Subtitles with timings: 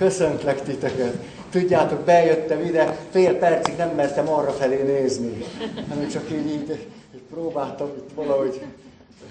[0.00, 1.14] Köszöntlek titeket.
[1.50, 5.44] Tudjátok, bejöttem ide, fél percig nem mertem arra felé nézni,
[5.88, 8.60] hanem csak így, így, így próbáltam itt valahogy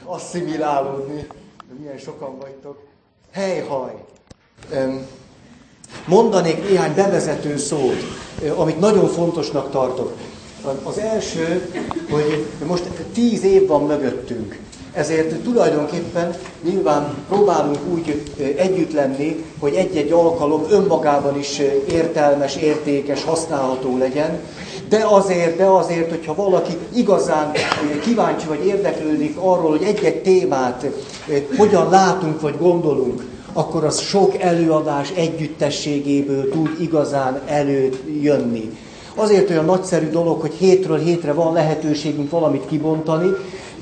[0.04, 1.28] asszimilálódni.
[1.80, 2.78] Milyen sokan vagytok.
[3.32, 3.94] Helyhaj!
[6.06, 8.04] Mondanék néhány bevezető szót,
[8.56, 10.14] amit nagyon fontosnak tartok.
[10.84, 11.72] Az első,
[12.10, 12.84] hogy most
[13.14, 14.60] tíz év van mögöttünk.
[14.94, 18.22] Ezért tulajdonképpen nyilván próbálunk úgy
[18.58, 24.40] együtt lenni, hogy egy-egy alkalom önmagában is értelmes, értékes, használható legyen,
[24.90, 27.52] de azért, de azért, hogyha valaki igazán
[28.04, 30.86] kíváncsi vagy érdeklődik arról, hogy egy-egy témát
[31.58, 38.78] hogyan látunk vagy gondolunk, akkor az sok előadás együttességéből tud igazán előjönni.
[39.16, 43.30] Azért olyan nagyszerű dolog, hogy hétről hétre van lehetőségünk valamit kibontani,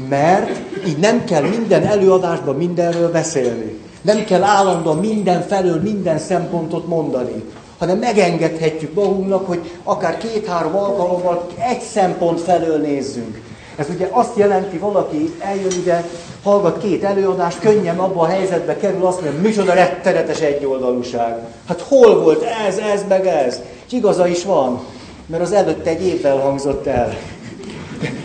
[0.10, 3.80] mert így nem kell minden előadásban mindenről beszélni.
[4.02, 7.44] Nem kell állandóan minden felől minden szempontot mondani,
[7.78, 13.42] hanem megengedhetjük magunknak, hogy akár két-három alkalommal egy szempont felől nézzünk.
[13.76, 16.04] Ez ugye azt jelenti, valaki eljön ide,
[16.44, 21.38] hallgat két előadást, könnyen abba a helyzetbe kerül, azt mondja, micsoda rettenetes egyoldalúság.
[21.68, 23.62] Hát hol volt ez, ez, meg ez?
[23.88, 24.80] És igaza is van,
[25.26, 27.18] mert az előtte egy évvel hangzott el.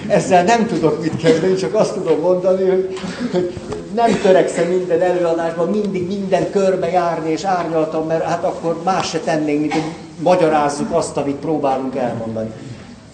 [0.08, 2.98] Ezzel nem tudok mit kezdeni, csak azt tudom mondani, hogy,
[3.32, 3.52] hogy
[3.94, 9.18] nem törekszem minden előadásban mindig minden körbe járni és árnyaltam, mert hát akkor más se
[9.18, 9.82] tennénk, mint hogy
[10.18, 12.50] magyarázzuk azt, amit próbálunk elmondani.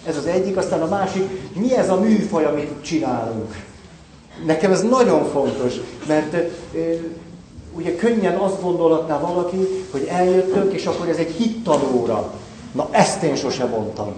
[0.06, 1.23] Ez az egyik, aztán a másik,
[1.55, 3.55] mi ez a műfaj, amit csinálunk?
[4.47, 5.75] Nekem ez nagyon fontos,
[6.06, 6.36] mert
[7.77, 9.56] ugye könnyen azt gondolhatná valaki,
[9.91, 12.33] hogy eljöttök, és akkor ez egy hittanóra.
[12.73, 14.12] Na ezt én sosem mondtam.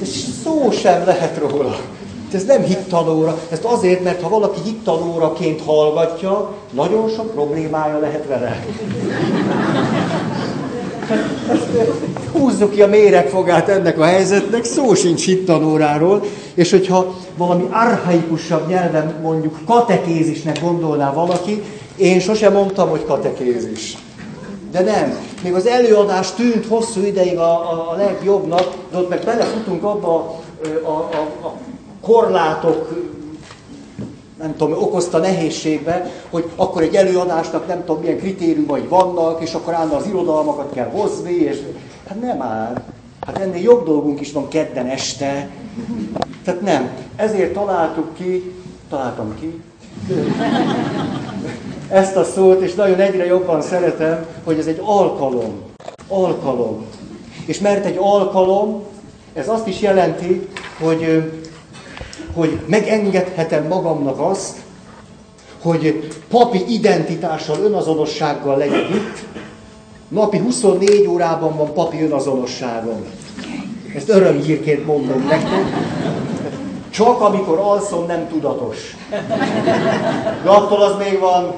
[0.00, 1.76] És szó sem lehet róla.
[2.32, 3.38] Ez nem hittanóra.
[3.50, 8.64] Ezt azért, mert ha valaki hittanóraként hallgatja, nagyon sok problémája lehet vele.
[12.32, 16.22] Húzzuk ki a méregfogát ennek a helyzetnek, szó sincs hittanóráról,
[16.54, 21.62] és hogyha valami archaikusabb nyelven mondjuk katekézisnek gondolná valaki,
[21.96, 23.96] én sosem mondtam, hogy katekézis.
[24.72, 25.18] De nem.
[25.42, 30.14] Még az előadás tűnt hosszú ideig a, a, a legjobbnak, de ott meg belefutunk abba
[30.14, 31.52] a, a, a, a
[32.00, 33.06] korlátok
[34.38, 39.74] nem tudom, okozta nehézségbe, hogy akkor egy előadásnak nem tudom milyen kritériumai vannak, és akkor
[39.74, 41.58] állna az irodalmakat kell hozni, és
[42.08, 42.82] hát nem áll.
[43.26, 45.48] Hát ennél jobb dolgunk is van kedden este.
[46.44, 46.90] Tehát nem.
[47.16, 48.54] Ezért találtuk ki,
[48.88, 49.62] találtam ki,
[51.88, 55.62] ezt a szót, és nagyon egyre jobban szeretem, hogy ez egy alkalom.
[56.08, 56.86] Alkalom.
[57.46, 58.82] És mert egy alkalom,
[59.32, 60.48] ez azt is jelenti,
[60.80, 61.32] hogy,
[62.38, 64.56] hogy megengedhetem magamnak azt,
[65.62, 69.26] hogy papi identitással, önazonossággal legyek itt.
[70.08, 73.04] Napi 24 órában van papi önazonosságom.
[73.94, 75.64] Ezt örömhírként mondom nektek.
[76.90, 78.96] Csak amikor alszom, nem tudatos.
[80.42, 81.54] De attól az még van,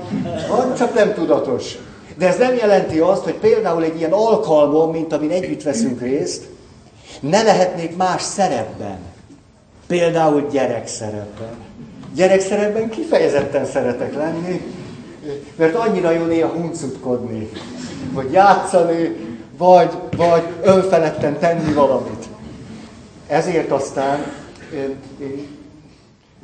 [0.48, 1.78] van, csak nem tudatos.
[2.18, 6.44] De ez nem jelenti azt, hogy például egy ilyen alkalmon, mint amin együtt veszünk részt,
[7.20, 9.09] ne lehetnék más szerepben.
[9.90, 11.54] Például gyerek szerepben.
[12.14, 14.60] Gyerek szerepben kifejezetten szeretek lenni,
[15.56, 17.50] mert annyira jó néha huncutkodni,
[18.12, 19.16] vagy játszani,
[19.58, 22.24] vagy, vagy önfeledten tenni valamit.
[23.26, 24.32] Ezért aztán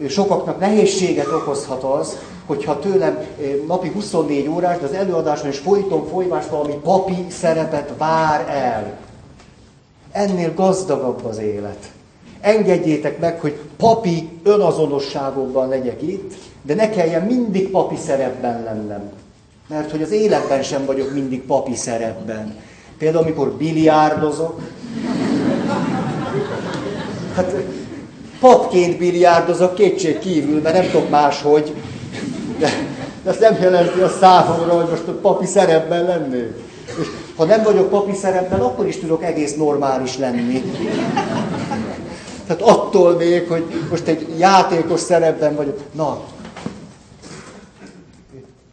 [0.09, 3.27] sokaknak nehézséget okozhat az, hogyha tőlem
[3.67, 8.99] napi 24 órás, de az előadáson is folyton folyvás valami papi szerepet vár el.
[10.13, 11.91] Ennél gazdagabb az élet.
[12.41, 19.11] Engedjétek meg, hogy papi önazonosságokban legyek itt, de ne kelljen mindig papi szerepben lennem.
[19.69, 22.55] Mert hogy az életben sem vagyok mindig papi szerepben.
[22.99, 24.61] Például, amikor biliárdozok,
[27.35, 27.55] hát
[28.41, 31.75] papként biliárdozok kétség kívül, mert nem tudok máshogy.
[32.59, 32.69] De,
[33.23, 36.65] de ez nem jelenti a számomra, hogy most papi szerepben lennék.
[37.01, 40.63] És ha nem vagyok papi szerepben, akkor is tudok egész normális lenni.
[42.47, 45.79] Tehát attól még, hogy most egy játékos szerepben vagyok.
[45.93, 46.21] Na,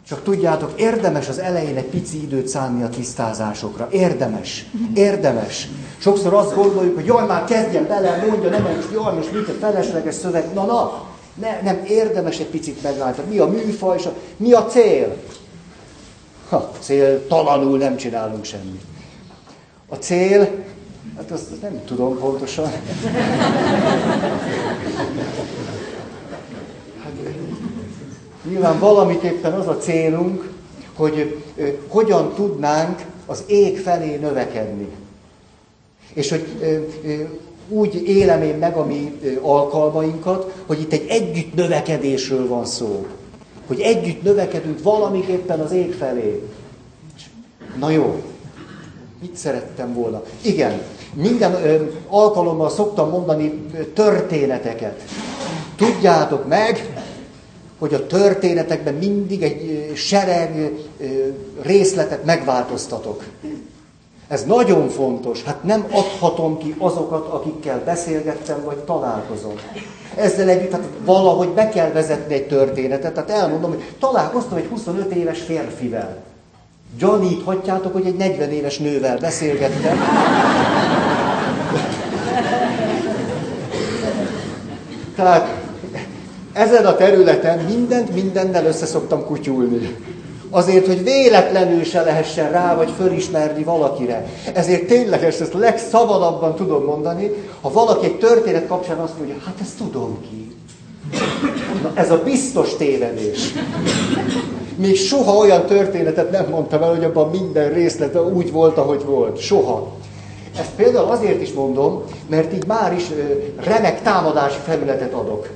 [0.08, 3.88] csak tudjátok, érdemes az elején egy pici időt szánni a tisztázásokra.
[3.92, 4.66] Érdemes.
[4.94, 5.68] Érdemes.
[5.98, 9.54] Sokszor azt gondoljuk, hogy jaj, már kezdjen bele, mondja, nem, most jaj, most mit a
[9.60, 10.54] felesleges szöveg.
[10.54, 13.30] Na, na, ne, nem érdemes egy picit megállítani.
[13.30, 15.16] Mi a műfaj, és a, mi a cél?
[16.50, 18.82] Ha, cél, talanul nem csinálunk semmit.
[19.90, 20.50] A cél,
[21.16, 22.72] hát azt, nem tudom pontosan.
[28.50, 30.52] Nyilván valamit éppen az a célunk,
[30.94, 31.44] hogy
[31.88, 34.88] hogyan tudnánk az ég felé növekedni.
[36.14, 36.48] És hogy
[37.70, 43.06] úgy élem én meg a mi alkalmainkat, hogy itt egy együtt növekedésről van szó.
[43.68, 46.48] Hogy együtt növekedünk valamiképpen az ég felé.
[47.80, 48.24] Na jó,
[49.22, 50.24] mit szerettem volna?
[50.42, 50.82] Igen,
[51.14, 55.02] minden ö, alkalommal szoktam mondani történeteket.
[55.76, 57.04] Tudjátok meg,
[57.80, 60.72] hogy a történetekben mindig egy sereg
[61.62, 63.24] részletet megváltoztatok.
[64.28, 65.44] Ez nagyon fontos.
[65.44, 69.54] Hát nem adhatom ki azokat, akikkel beszélgettem, vagy találkozom.
[70.16, 73.14] Ezzel együtt hát valahogy be kell vezetni egy történetet.
[73.14, 76.24] Tehát elmondom, hogy találkoztam egy 25 éves férfivel.
[76.98, 79.98] Gyaníthatjátok, hogy egy 40 éves nővel beszélgettem.
[85.16, 85.62] Tehát
[86.54, 89.96] ezen a területen mindent mindennel össze szoktam kutyulni.
[90.50, 94.26] Azért, hogy véletlenül se lehessen rá, vagy fölismerni valakire.
[94.54, 97.30] Ezért tényleg ezt legszabadabban tudom mondani,
[97.62, 100.56] ha valaki egy történet kapcsán azt mondja, hát ezt tudom ki.
[101.82, 103.54] Na, ez a biztos tévedés.
[104.76, 109.38] Még soha olyan történetet nem mondtam el, hogy abban minden részlet úgy volt, ahogy volt.
[109.40, 109.92] Soha.
[110.60, 113.04] Ezt például azért is mondom, mert így már is
[113.64, 115.50] remek támadási felületet adok.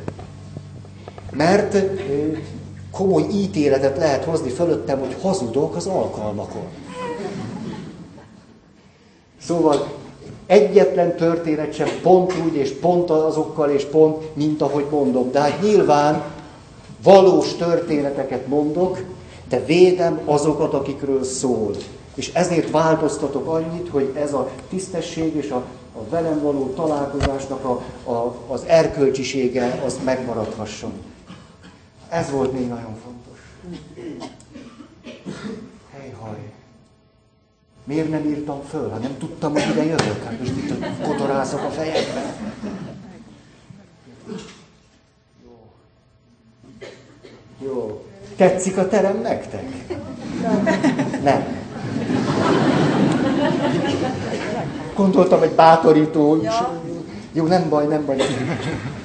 [1.31, 1.77] Mert
[2.91, 6.65] komoly ítéletet lehet hozni fölöttem, hogy hazudok az alkalmakon.
[9.41, 9.87] Szóval
[10.47, 15.31] egyetlen történet sem pont úgy, és pont azokkal, és pont, mint ahogy mondom.
[15.31, 16.23] De hát nyilván
[17.03, 18.99] valós történeteket mondok,
[19.49, 21.75] de védem azokat, akikről szól.
[22.15, 25.63] És ezért változtatok annyit, hogy ez a tisztesség és a,
[25.95, 30.91] a velem való találkozásnak a, a, az erkölcsisége az megmaradhasson.
[32.09, 33.16] Ez volt még nagyon fontos.
[37.87, 38.89] Miért nem írtam föl?
[38.89, 40.23] Hát nem tudtam, hogy ide jövök.
[40.23, 42.23] Hát most itt kotorászok a fejekben.
[47.63, 48.05] Jó.
[48.35, 49.63] Tetszik a terem nektek?
[51.23, 51.45] Nem.
[54.95, 56.41] Gondoltam, hogy bátorító.
[57.33, 58.17] Jó, nem baj, nem baj.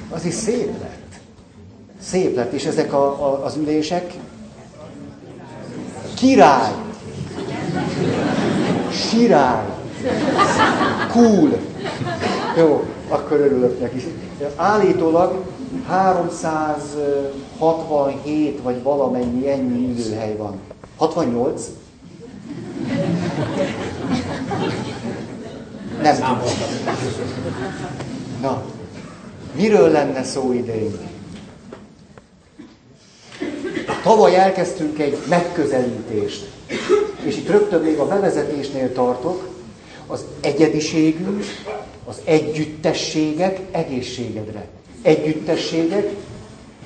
[0.09, 1.19] Az is szép lett.
[2.01, 4.13] Szép lett, és ezek a, a, az ülések
[6.15, 6.71] király,
[8.93, 9.65] sirály,
[11.11, 11.57] cool.
[12.57, 14.03] Jó, akkor örülök neki.
[14.55, 15.43] Állítólag
[15.87, 20.59] 367 vagy valamennyi ennyi ülőhely van.
[20.97, 21.61] 68?
[26.01, 26.37] Nem tudom.
[28.41, 28.63] Na,
[29.55, 30.97] miről lenne szó idején?
[34.03, 36.49] Tavaly elkezdtünk egy megközelítést,
[37.25, 39.47] és itt rögtön még a bevezetésnél tartok,
[40.07, 41.43] az egyediségünk,
[42.05, 44.67] az együttességek egészségedre.
[45.01, 46.09] Együttességek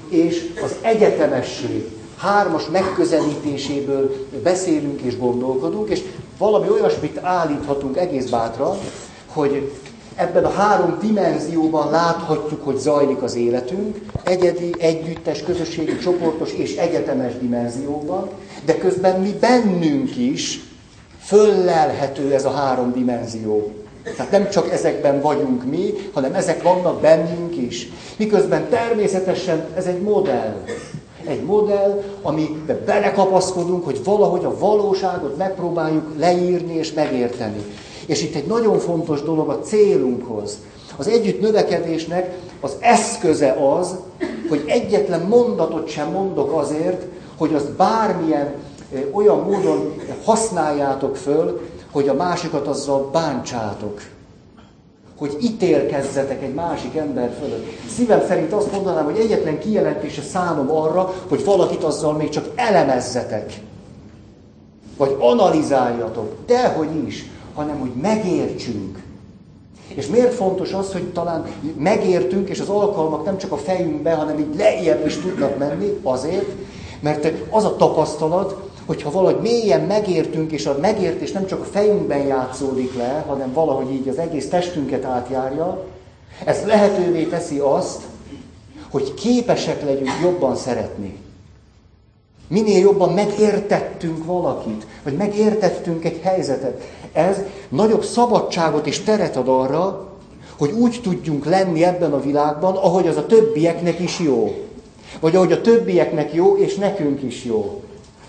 [0.09, 6.01] és az egyetemesség hármas megközelítéséből beszélünk és gondolkodunk, és
[6.37, 8.77] valami olyasmit állíthatunk egész bátran,
[9.25, 9.71] hogy
[10.15, 17.33] ebben a három dimenzióban láthatjuk, hogy zajlik az életünk, egyedi, együttes, közösségi, csoportos és egyetemes
[17.39, 18.29] dimenzióban,
[18.65, 20.59] de közben mi bennünk is
[21.19, 23.71] föllelhető ez a három dimenzió.
[24.15, 27.89] Tehát nem csak ezekben vagyunk mi, hanem ezek vannak bennünk is.
[28.17, 30.63] Miközben természetesen ez egy modell.
[31.25, 37.63] Egy modell, amiben belekapaszkodunk, hogy valahogy a valóságot megpróbáljuk leírni és megérteni.
[38.05, 40.57] És itt egy nagyon fontos dolog a célunkhoz.
[40.97, 43.95] Az együtt növekedésnek az eszköze az,
[44.49, 47.05] hogy egyetlen mondatot sem mondok azért,
[47.37, 48.53] hogy azt bármilyen
[49.11, 54.01] olyan módon használjátok föl, hogy a másikat azzal bántsátok.
[55.17, 57.65] Hogy ítélkezzetek egy másik ember fölött.
[57.95, 63.53] Szívem szerint azt mondanám, hogy egyetlen kijelentése szánom arra, hogy valakit azzal még csak elemezzetek.
[64.97, 66.35] Vagy analizáljatok.
[66.45, 67.25] Dehogy is
[67.57, 69.03] hanem hogy megértsünk.
[69.87, 71.45] És miért fontos az, hogy talán
[71.77, 76.51] megértünk, és az alkalmak nem csak a fejünkbe, hanem így lejjebb is tudnak menni, azért,
[76.99, 82.19] mert az a tapasztalat, hogyha valahogy mélyen megértünk, és a megértés nem csak a fejünkben
[82.19, 85.83] játszódik le, hanem valahogy így az egész testünket átjárja,
[86.45, 88.01] ez lehetővé teszi azt,
[88.91, 91.17] hogy képesek legyünk jobban szeretni.
[92.47, 97.37] Minél jobban megértettünk valakit, vagy megértettünk egy helyzetet, ez
[97.69, 100.07] nagyobb szabadságot és teret ad arra,
[100.57, 104.66] hogy úgy tudjunk lenni ebben a világban, ahogy az a többieknek is jó.
[105.19, 107.81] Vagy ahogy a többieknek jó, és nekünk is jó.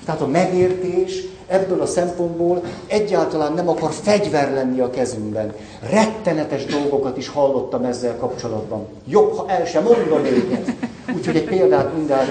[0.05, 5.55] Tehát a megértés ebből a szempontból egyáltalán nem akar fegyver lenni a kezünkben.
[5.91, 8.87] Rettenetes dolgokat is hallottam ezzel kapcsolatban.
[9.07, 10.73] Jobb, ha el sem mondom őket.
[11.17, 12.29] Úgyhogy egy példát mindjárt.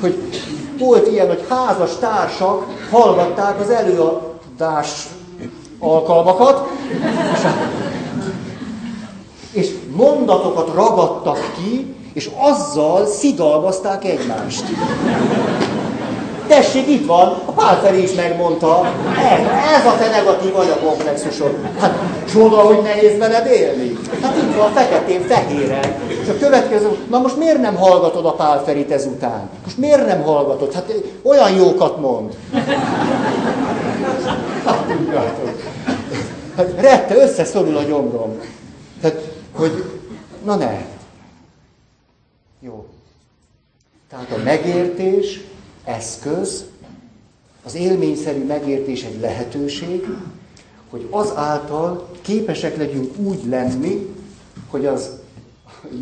[0.00, 0.14] Hogy
[0.78, 5.08] volt ilyen, hogy házas társak hallgatták az előadás
[5.78, 6.68] alkalmakat,
[9.52, 14.64] és mondatokat ragadtak ki, és azzal szidalmazták egymást.
[16.46, 19.40] Tessék, itt van, a Pál is megmondta, ez,
[19.78, 21.56] ez a te negatív anyakomplexusod.
[21.80, 21.98] Hát,
[22.32, 23.98] csoda, hogy nehéz veled élni.
[24.22, 25.94] Hát itt van, feketén, fehéren.
[26.22, 29.48] És a következő, na most miért nem hallgatod a Pál Ferit ezután?
[29.64, 30.72] Most miért nem hallgatod?
[30.72, 30.92] Hát
[31.22, 32.36] olyan jókat mond.
[34.64, 34.84] Hát,
[36.56, 38.40] hát rette, összeszorul a gyomrom.
[39.00, 39.20] Tehát,
[39.56, 39.84] hogy,
[40.44, 40.94] na ne.
[42.66, 42.86] Jó.
[44.08, 45.40] Tehát a megértés
[45.84, 46.64] eszköz,
[47.64, 50.06] az élményszerű megértés egy lehetőség,
[50.90, 54.14] hogy azáltal képesek legyünk úgy lenni,
[54.70, 55.10] hogy az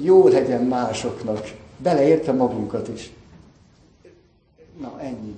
[0.02, 3.12] jó legyen másoknak, beleértve magunkat is.
[4.80, 5.36] Na, ennyi.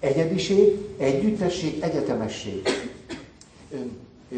[0.00, 2.68] Egyediség, együttesség, egyetemesség.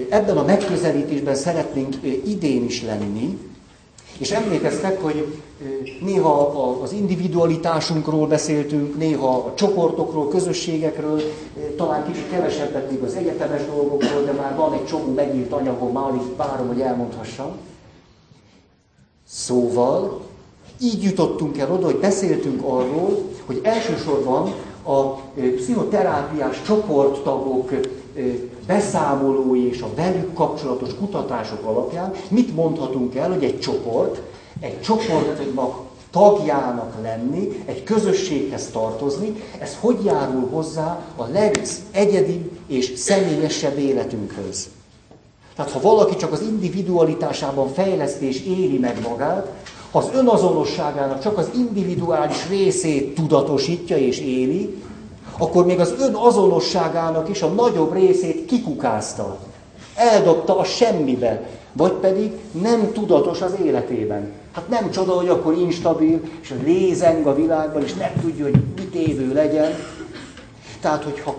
[0.08, 3.49] Ebben a megközelítésben szeretnénk idén is lenni,
[4.20, 5.26] és emlékeztek, hogy
[6.00, 6.46] néha
[6.82, 11.20] az individualitásunkról beszéltünk, néha a csoportokról, közösségekről,
[11.76, 16.04] talán kicsit kevesebbet még az egyetemes dolgokról, de már van egy csomó megírt anyagom, már
[16.04, 17.50] alig várom, hogy elmondhassam.
[19.28, 20.20] Szóval
[20.80, 25.02] így jutottunk el oda, hogy beszéltünk arról, hogy elsősorban a
[25.56, 27.70] pszichoterápiás csoporttagok
[28.66, 34.20] beszámolói és a velük kapcsolatos kutatások alapján mit mondhatunk el, hogy egy csoport,
[34.60, 43.78] egy csoportnak tagjának lenni, egy közösséghez tartozni, ez hogy járul hozzá a legegyedibb és személyesebb
[43.78, 44.68] életünkhöz.
[45.56, 49.52] Tehát ha valaki csak az individualitásában fejleszti és éli meg magát,
[49.90, 54.82] ha az önazonosságának csak az individuális részét tudatosítja és éli,
[55.40, 59.38] akkor még az ön azonosságának is a nagyobb részét kikukázta.
[59.94, 62.32] Eldobta a semmibe, vagy pedig
[62.62, 64.32] nem tudatos az életében.
[64.52, 68.94] Hát nem csoda, hogy akkor instabil, és lézeng a világban, és nem tudja, hogy mit
[68.94, 69.70] évő legyen.
[70.80, 71.34] Tehát, hogyha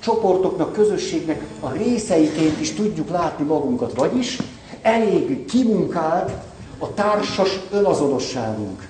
[0.00, 4.38] csoportoknak, közösségnek a részeiként is tudjuk látni magunkat, vagyis
[4.82, 6.30] elég kimunkált
[6.78, 8.88] a társas önazonosságunk.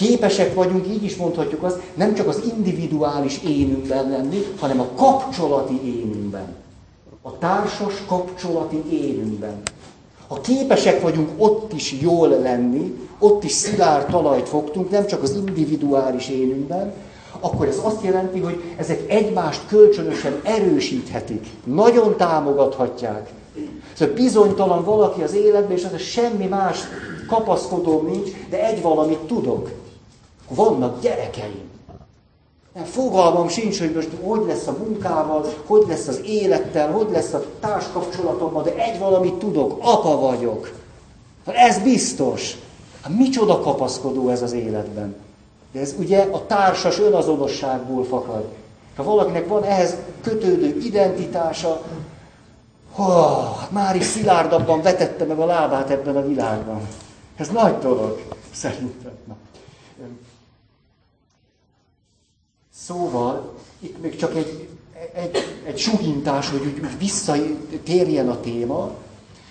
[0.00, 5.80] Képesek vagyunk, így is mondhatjuk azt, nem csak az individuális énünkben lenni, hanem a kapcsolati
[5.84, 6.54] énünkben.
[7.22, 9.62] A társas kapcsolati énünkben.
[10.28, 15.34] Ha képesek vagyunk ott is jól lenni, ott is szilárd talajt fogtunk, nem csak az
[15.46, 16.92] individuális énünkben,
[17.40, 23.30] akkor ez azt jelenti, hogy ezek egymást kölcsönösen erősíthetik, nagyon támogathatják.
[23.94, 26.78] Szóval bizonytalan valaki az életben, és az semmi más
[27.28, 29.79] kapaszkodóm nincs, de egy valamit tudok.
[30.54, 31.68] Vannak gyerekeim.
[32.72, 37.32] Nem, fogalmam sincs, hogy most hogy lesz a munkával, hogy lesz az élettel, hogy lesz
[37.32, 40.72] a társkapcsolatommal, de egy valamit tudok, apa vagyok.
[41.46, 42.56] Hát ez biztos.
[43.00, 45.16] Hát micsoda kapaszkodó ez az életben.
[45.72, 48.44] De ez ugye a társas önazonosságból fakad.
[48.96, 51.82] Ha valakinek van ehhez kötődő identitása,
[52.96, 56.88] oh, már is szilárdabban vetette meg a lábát ebben a világban.
[57.36, 59.12] Ez nagy dolog, szerintem.
[62.90, 64.68] Szóval itt még csak egy,
[65.14, 68.94] egy, egy suhintás, hogy úgy, úgy visszatérjen a téma,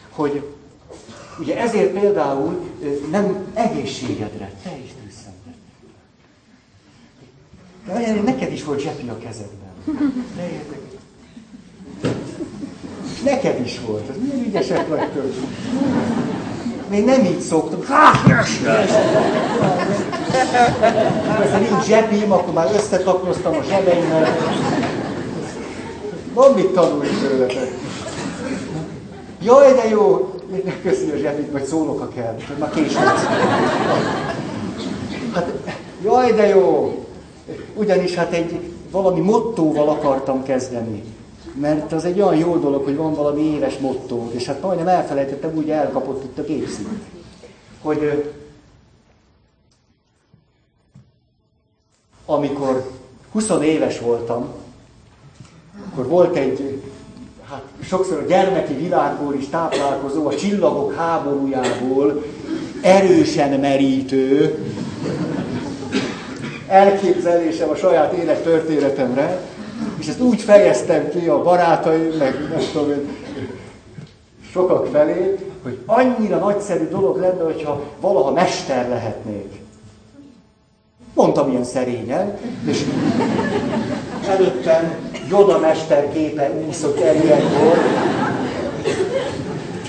[0.09, 0.43] hogy
[1.39, 2.59] ugye ezért például
[3.11, 4.91] nem egészségedre, te is
[7.89, 9.95] de neked is volt zsepi a kezedben.
[13.23, 14.21] Neked is volt.
[14.21, 15.33] Milyen ügyesek vagytok.
[16.89, 17.79] Még nem így szoktam.
[21.51, 24.27] Ha nincs zsebim, akkor már összetakroztam a zsebeimmel.
[26.33, 27.71] Van mit tanulni tőletek.
[29.43, 30.33] Jaj, de jó!
[30.83, 32.35] Köszi a zsebit, vagy szólok, ha kell.
[32.59, 33.01] Már később.
[35.33, 35.51] Hát,
[36.03, 36.93] jaj, de jó!
[37.75, 38.59] Ugyanis hát egy
[38.91, 41.03] valami mottóval akartam kezdeni.
[41.59, 45.55] Mert az egy olyan jó dolog, hogy van valami éves mottónk, és hát majdnem elfelejtettem,
[45.55, 47.01] úgy elkapott itt a képszín.
[47.81, 48.33] Hogy
[52.25, 52.91] amikor
[53.31, 54.47] 20 éves voltam,
[55.91, 56.81] akkor volt egy,
[57.49, 62.23] hát sokszor a gyermeki világból is táplálkozó, a csillagok háborújából
[62.81, 64.57] erősen merítő
[66.67, 69.48] elképzelésem a saját élet történetemre,
[69.99, 73.17] és ezt úgy fejeztem ki a barátaim, meg nem tudom,
[74.51, 79.61] sokak felé, hogy annyira nagyszerű dolog lenne, hogyha valaha mester lehetnék.
[81.13, 82.85] Mondtam ilyen szerényen, és
[84.27, 87.77] előttem Joda mester képe úszott el ilyenkor.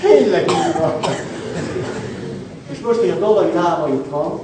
[0.01, 0.93] Tényleg így van.
[2.71, 4.39] És most, hogy a Dalai Láma itt van,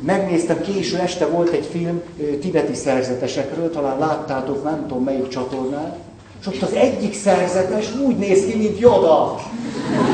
[0.00, 2.00] megnéztem, késő este volt egy film
[2.40, 5.96] tibeti szerzetesekről, talán láttátok, nem tudom melyik csatornán,
[6.40, 9.36] és ott az egyik szerzetes úgy néz ki, mint Joda.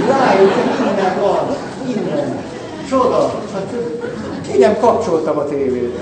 [0.09, 1.57] Rájött, hogy innen van,
[1.97, 2.43] innen.
[2.89, 3.43] Csoda.
[3.53, 3.73] Hát,
[4.53, 5.99] én nem kapcsoltam a tévét.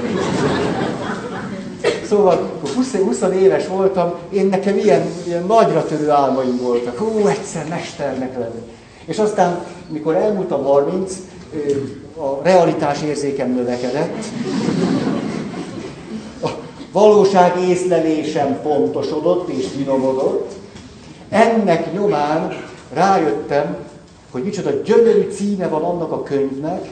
[2.08, 6.98] Szóval, 20, 20 éves voltam, én nekem ilyen, ilyen nagyra törő álmaim voltak.
[6.98, 8.62] Hú, egyszer mesternek lenni.
[9.04, 11.14] És aztán, mikor elmúlt a 30,
[12.16, 14.24] a realitás érzékem növekedett,
[16.42, 16.48] a
[16.92, 20.52] valóság észlelésem pontosodott és finomodott.
[21.28, 22.52] Ennek nyomán
[22.92, 23.76] rájöttem,
[24.30, 26.90] hogy micsoda gyönyörű címe van annak a könyvnek,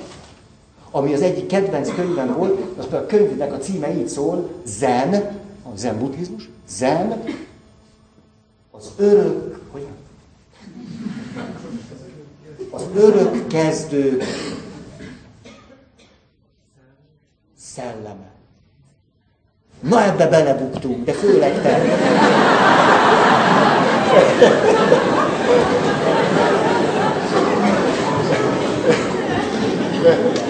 [0.91, 5.15] ami az egyik kedvenc könyvem volt, az a könyvnek a címe így szól, Zen,
[5.63, 7.23] a zen buddhizmus, Zen,
[8.71, 9.87] az örök, hogy
[12.71, 14.23] az örök kezdő
[17.59, 18.31] szelleme.
[19.81, 21.83] Na ebbe belebuktunk, de főleg te.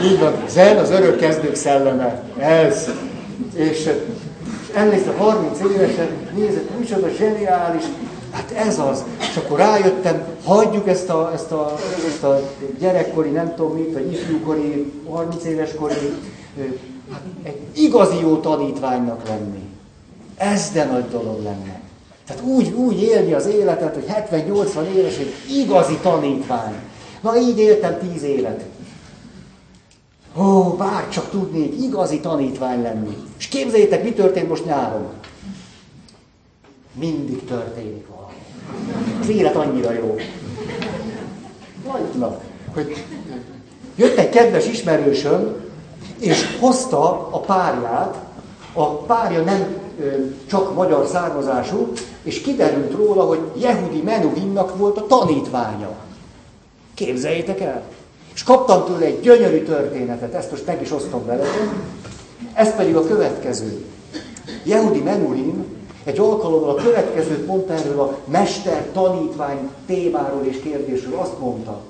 [0.05, 2.23] Így van, zen az örök kezdők szelleme.
[2.39, 2.91] Ez.
[3.55, 3.91] És
[4.75, 7.85] emlékszem, 30 évesen nézett, micsoda zseniális,
[8.31, 9.05] hát ez az.
[9.19, 11.75] És akkor rájöttem, hagyjuk ezt a, ezt a,
[12.07, 12.41] ezt a
[12.79, 15.95] gyerekkori, nem tudom mit, vagy ifjúkori, 30 éves kori,
[17.13, 19.69] hát egy igazi jó tanítványnak lenni.
[20.37, 21.81] Ez de nagy dolog lenne.
[22.27, 26.75] Tehát úgy, úgy élni az életet, hogy 70-80 éves, egy igazi tanítvány.
[27.21, 28.65] Na így éltem 10 évet.
[30.37, 33.17] Ó, bár csak tudnék igazi tanítvány lenni.
[33.39, 35.09] És képzeljétek, mi történt most nyáron.
[36.93, 38.20] Mindig történik valami.
[39.21, 40.17] Az élet annyira jó.
[42.19, 42.41] Na,
[42.75, 43.05] hogy
[43.97, 45.55] jött egy kedves ismerősöm,
[46.19, 48.17] és hozta a párját,
[48.73, 49.77] a párja nem
[50.47, 55.91] csak magyar származású, és kiderült róla, hogy Jehudi Menuhinnak volt a tanítványa.
[56.95, 57.83] Képzeljétek el!
[58.35, 61.69] És kaptam tőle egy gyönyörű történetet, ezt most meg is osztom veletek.
[62.53, 63.85] Ez pedig a következő.
[64.65, 65.65] Jehudi Menuhin
[66.05, 71.19] egy alkalommal a következőt mondta erről a mester tanítvány témáról és kérdésről.
[71.19, 71.83] Azt mondta,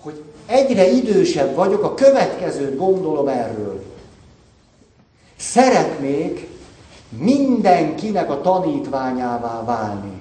[0.00, 3.82] hogy egyre idősebb vagyok, a következőt gondolom erről.
[5.36, 6.48] Szeretnék
[7.08, 10.20] mindenkinek a tanítványává válni.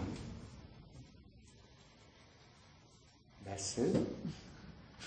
[3.49, 4.05] Beszél?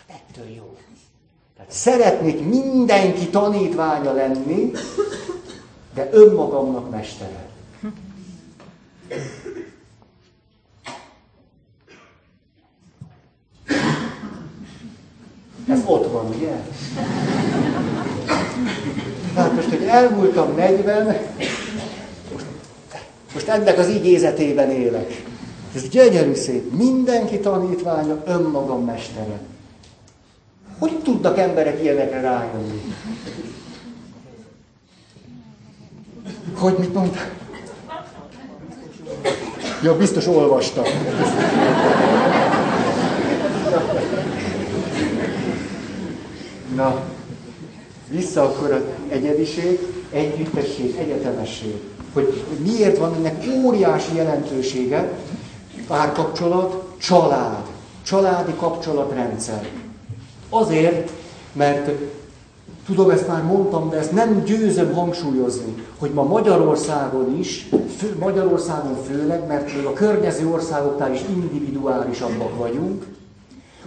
[0.07, 0.77] Ettől jó.
[1.57, 4.71] Tehát szeretnék mindenki tanítványa lenni,
[5.95, 7.49] de önmagamnak mestere.
[15.69, 16.53] Ez ott van, ugye?
[19.35, 21.17] Hát most, hogy elmúltam 40,
[23.35, 25.23] most, ennek az igézetében élek.
[25.75, 26.73] Ez gyönyörű szép.
[26.73, 29.41] Mindenki tanítványa, önmagam mestere.
[30.79, 32.83] Hogy tudnak emberek ilyenekre rájönni?
[36.55, 37.19] Hogy mit mondta?
[39.83, 40.85] Ja, biztos olvastam.
[46.75, 47.03] Na,
[48.09, 49.79] vissza akkor az egyediség,
[50.11, 51.75] együttesség, egyetemesség.
[52.13, 55.13] Hogy miért van ennek óriási jelentősége,
[55.87, 57.63] párkapcsolat, család,
[58.03, 59.69] családi kapcsolatrendszer.
[60.49, 61.11] Azért,
[61.53, 61.91] mert
[62.87, 68.97] tudom, ezt már mondtam, de ezt nem győzöm hangsúlyozni, hogy ma Magyarországon is, fő, Magyarországon
[69.07, 73.05] főleg, mert még a környező országoknál is individuálisabbak vagyunk,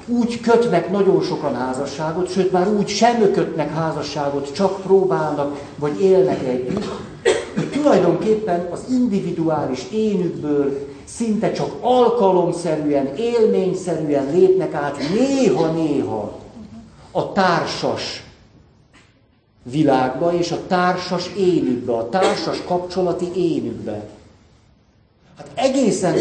[0.08, 6.44] úgy kötnek nagyon sokan házasságot, sőt már úgy sem kötnek házasságot, csak próbálnak, vagy élnek
[6.44, 6.86] együtt,
[7.56, 16.40] hogy tulajdonképpen az individuális énükből szinte csak alkalomszerűen, élményszerűen lépnek át néha-néha
[17.12, 18.27] a társas
[19.70, 24.10] világba és a társas énükbe, a társas kapcsolati énükbe.
[25.38, 26.16] Hát egészen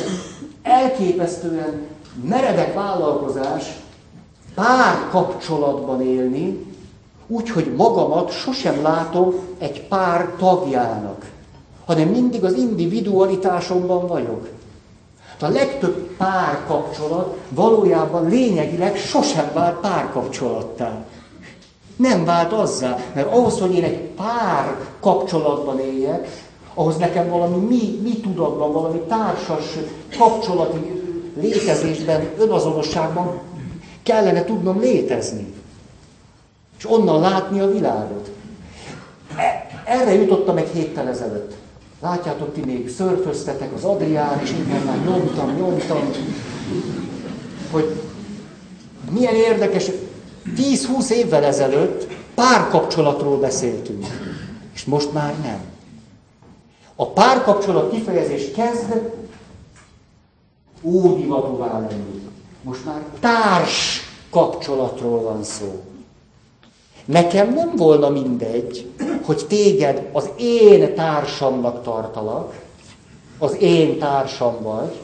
[0.62, 1.86] elképesztően
[2.24, 3.64] meredek vállalkozás
[4.54, 6.64] pár kapcsolatban élni,
[7.26, 11.30] úgy, hogy magamat sosem látom egy pár tagjának,
[11.84, 14.48] hanem mindig az individualitásomban vagyok.
[15.40, 21.04] A legtöbb párkapcsolat valójában lényegileg sosem vált párkapcsolattá.
[21.96, 27.98] Nem vált azzá, mert ahhoz, hogy én egy pár kapcsolatban éljek, ahhoz nekem valami mi,
[28.02, 29.64] mi tudatban, valami társas
[30.18, 31.02] kapcsolati
[31.40, 33.40] létezésben, önazonosságban
[34.02, 35.54] kellene tudnom létezni.
[36.78, 38.30] És onnan látni a világot.
[39.36, 41.54] E, erre jutottam egy héttel ezelőtt.
[42.00, 46.10] Látjátok, ti még szörföztetek az Adrián, és én már nyomtam, nyomtam,
[47.70, 48.00] hogy
[49.10, 49.90] milyen érdekes,
[50.56, 54.06] 10-20 évvel ezelőtt párkapcsolatról beszéltünk,
[54.74, 55.60] és most már nem.
[56.96, 59.12] A párkapcsolat kifejezés kezd
[60.82, 62.28] ódivatúvá lenni.
[62.62, 65.80] Most már társ kapcsolatról van szó.
[67.04, 68.90] Nekem nem volna mindegy,
[69.22, 72.64] hogy téged az én társamnak tartalak,
[73.38, 75.00] az én társam vagy,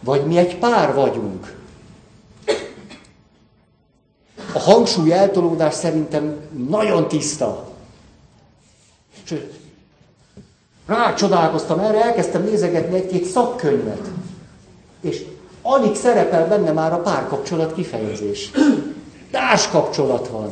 [0.00, 1.55] vagy mi egy pár vagyunk.
[4.56, 7.64] A hangsúly eltolódás szerintem nagyon tiszta.
[9.22, 9.52] Sőt,
[10.86, 14.00] rácsodálkoztam erre, elkezdtem nézegetni egy-két szakkönyvet.
[15.00, 15.24] És
[15.62, 18.50] alig szerepel benne már a párkapcsolat kifejezés.
[19.30, 20.50] Társkapcsolat van.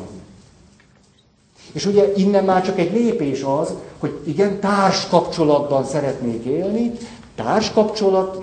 [1.72, 6.92] És ugye innen már csak egy lépés az, hogy igen, társkapcsolatban szeretnék élni,
[7.34, 8.42] társkapcsolat,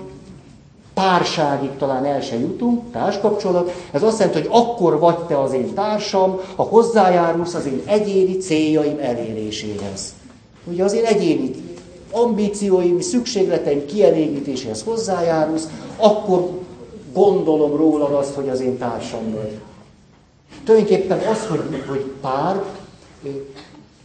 [1.02, 5.74] párságig talán el se jutunk, társkapcsolat, ez azt jelenti, hogy akkor vagy te az én
[5.74, 10.14] társam, ha hozzájárulsz az én egyéni céljaim eléréséhez.
[10.64, 11.50] Ugye az én egyéni
[12.12, 16.48] ambícióim, szükségleteim kielégítéséhez hozzájárulsz, akkor
[17.12, 19.58] gondolom rólad azt, hogy az én társam vagy.
[20.64, 22.62] Tulajdonképpen az, hogy, hogy pár,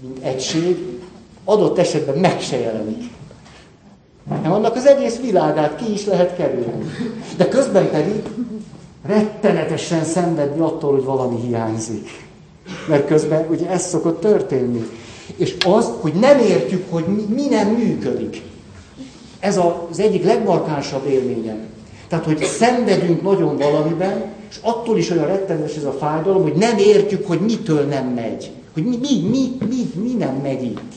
[0.02, 1.00] mint egység,
[1.46, 3.17] adott esetben meg se jelenik.
[4.30, 6.92] Nem annak az egész világát ki is lehet kerülni.
[7.38, 8.24] De közben pedig
[9.06, 12.10] rettenetesen szenvedni attól, hogy valami hiányzik.
[12.88, 14.90] Mert közben ugye ez szokott történni.
[15.36, 18.42] És az, hogy nem értjük, hogy mi, mi nem működik.
[19.40, 19.60] Ez
[19.90, 21.66] az egyik legmarkánsabb élményem.
[22.08, 26.78] Tehát, hogy szenvedünk nagyon valamiben, és attól is olyan rettenetes ez a fájdalom, hogy nem
[26.78, 28.52] értjük, hogy mitől nem megy.
[28.74, 30.92] Hogy mi, mi, mi, mi, mi nem megy itt.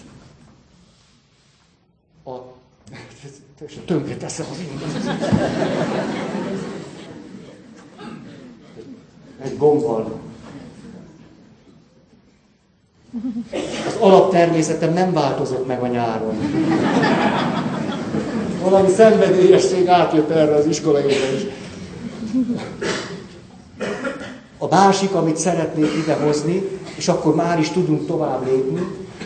[2.24, 2.30] A...
[3.86, 5.18] Tönkre teszem az ingat.
[9.42, 10.20] Egy gombbal.
[13.86, 16.34] Az alaptermészetem nem változott meg a nyáron.
[18.62, 21.46] Valami szenvedélyesség átjött erre az iskolai is.
[24.58, 26.62] A másik, amit szeretnék idehozni,
[26.96, 28.80] és akkor már is tudunk tovább lépni,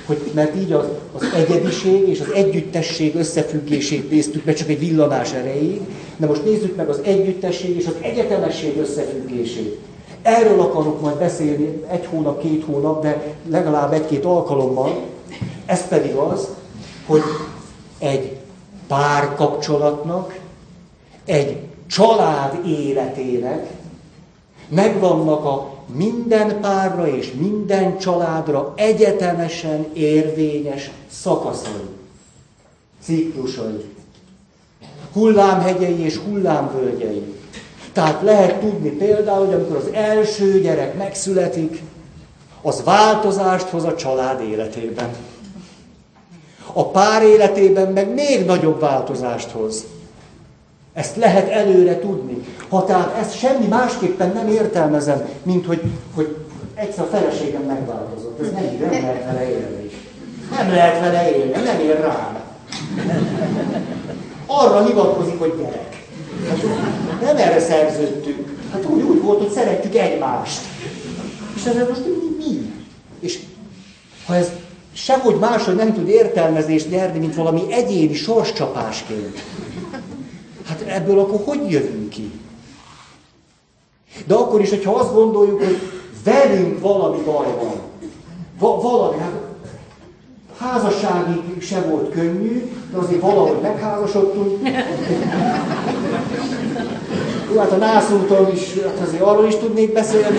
[0.07, 5.33] hogy, mert így az, az egyediség és az együttesség összefüggését néztük meg csak egy villanás
[5.33, 5.81] erejéig,
[6.17, 9.79] de most nézzük meg az együttesség és az egyetemesség összefüggését.
[10.23, 15.03] Erről akarok majd beszélni egy hónap, két hónap, de legalább egy-két alkalommal.
[15.67, 16.49] Ez pedig az,
[17.07, 17.23] hogy
[17.99, 18.37] egy
[18.87, 20.39] párkapcsolatnak,
[21.25, 23.67] egy család életének
[24.69, 31.89] megvannak a minden párra és minden családra egyetemesen érvényes szakaszai,
[33.03, 33.85] ciklusai,
[35.13, 37.23] hullámhegyei és hullámvölgyei.
[37.93, 41.83] Tehát lehet tudni például, hogy amikor az első gyerek megszületik,
[42.63, 45.11] az változást hoz a család életében.
[46.73, 49.85] A pár életében meg még nagyobb változást hoz.
[50.93, 52.45] Ezt lehet előre tudni.
[52.75, 55.81] Ha tehát ezt semmi másképpen nem értelmezem, mint hogy,
[56.15, 56.37] hogy
[56.75, 58.41] egyszer a feleségem megváltozott.
[58.41, 59.91] Ez nem, nem lehet vele élni.
[60.51, 62.39] Nem lehet vele élni, nem ér rám.
[64.47, 66.07] Arra hivatkozik, hogy gyerek.
[66.49, 68.59] Hát, nem erre szerződtünk.
[68.73, 70.61] Hát úgy, úgy volt, hogy szeretjük egymást.
[71.57, 72.45] És ezzel most mi?
[72.45, 72.73] mi?
[73.21, 73.39] És
[74.27, 74.49] ha ez
[74.93, 79.43] sehogy máshogy nem tud értelmezést nyerni, mint valami egyéni sorscsapásként,
[80.65, 82.31] hát ebből akkor hogy jövünk ki?
[84.27, 85.79] De akkor is, hogyha azt gondoljuk, hogy
[86.25, 87.81] velünk valami baj van,
[88.59, 89.33] va- valami, hát
[90.59, 94.69] házasságig se volt könnyű, de azért valahogy megházasodtunk.
[97.53, 100.39] Jó, hát a nászúton is, hát azért arról is tudnék beszélni.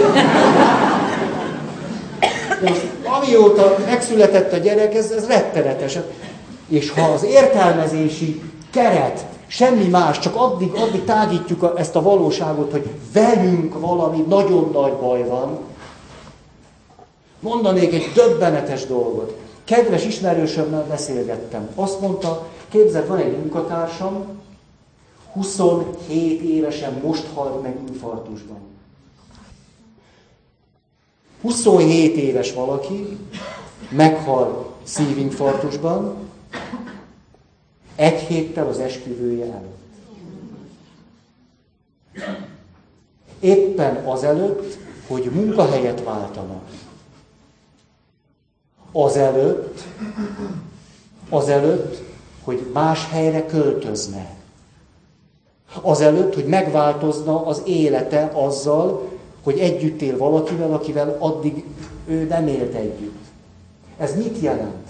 [2.61, 5.97] De most amióta megszületett a gyerek, ez, ez rettenetes.
[6.67, 12.71] És ha az értelmezési keret semmi más, csak addig, addig tágítjuk a, ezt a valóságot,
[12.71, 15.59] hogy velünk valami nagyon nagy baj van,
[17.45, 19.37] Mondanék egy döbbenetes dolgot.
[19.63, 21.69] Kedves ismerősömmel beszélgettem.
[21.75, 24.25] Azt mondta, képzeld, van egy munkatársam,
[25.33, 28.57] 27 évesen most halt meg infarktusban.
[31.41, 33.17] 27 éves valaki
[33.89, 36.15] meghal szívinfarktusban,
[37.95, 39.83] egy héttel az esküvője előtt.
[43.39, 44.77] Éppen azelőtt,
[45.07, 46.63] hogy munkahelyet váltanak.
[48.91, 49.83] Azelőtt,
[51.29, 52.03] azelőtt,
[52.43, 54.35] hogy más helyre költözne.
[55.81, 59.09] Azelőtt, hogy megváltozna az élete azzal,
[59.43, 61.63] hogy együtt él valakivel, akivel addig
[62.05, 63.23] ő nem élt együtt.
[63.97, 64.87] Ez mit jelent?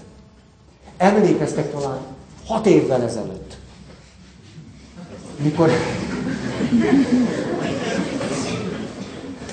[0.96, 2.15] Emlékeztek talán
[2.46, 3.56] hat évvel ezelőtt,
[5.42, 5.70] mikor,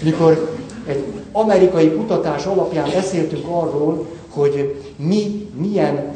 [0.03, 6.15] mikor egy amerikai kutatás alapján beszéltünk arról, hogy mi milyen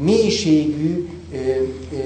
[0.00, 1.08] mélységű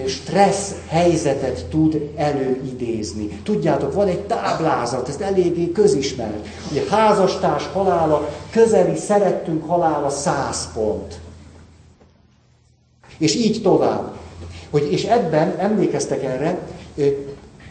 [0.06, 3.40] stressz helyzetet tud előidézni.
[3.42, 6.46] Tudjátok, van egy táblázat, ez eléggé közismert.
[6.70, 11.18] Ugye házastárs halála, közeli szerettünk halála 100 pont.
[13.20, 14.12] És így tovább.
[14.70, 16.58] Hogy, és ebben, emlékeztek erre,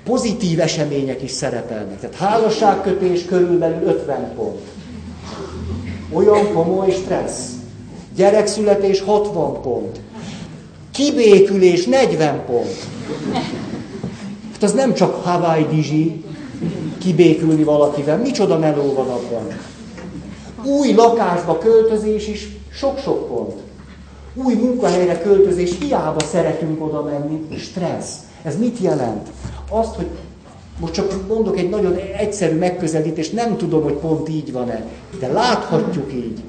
[0.03, 1.99] pozitív események is szerepelnek.
[1.99, 4.59] Tehát házasságkötés körülbelül 50 pont.
[6.11, 7.49] Olyan komoly stressz.
[8.15, 9.99] Gyerekszületés 60 pont.
[10.91, 12.87] Kibékülés 40 pont.
[14.51, 16.23] Hát az nem csak Hawaii Dizsi,
[16.97, 18.17] kibékülni valakivel.
[18.17, 19.47] Micsoda meló van abban.
[20.63, 23.68] Új lakásba költözés is sok-sok pont.
[24.45, 28.15] Új munkahelyre költözés, hiába szeretünk oda menni, stressz.
[28.43, 29.27] Ez mit jelent?
[29.69, 30.07] Azt, hogy
[30.79, 34.85] most csak mondok egy nagyon egyszerű megközelítést, nem tudom, hogy pont így van-e,
[35.19, 36.43] de láthatjuk így,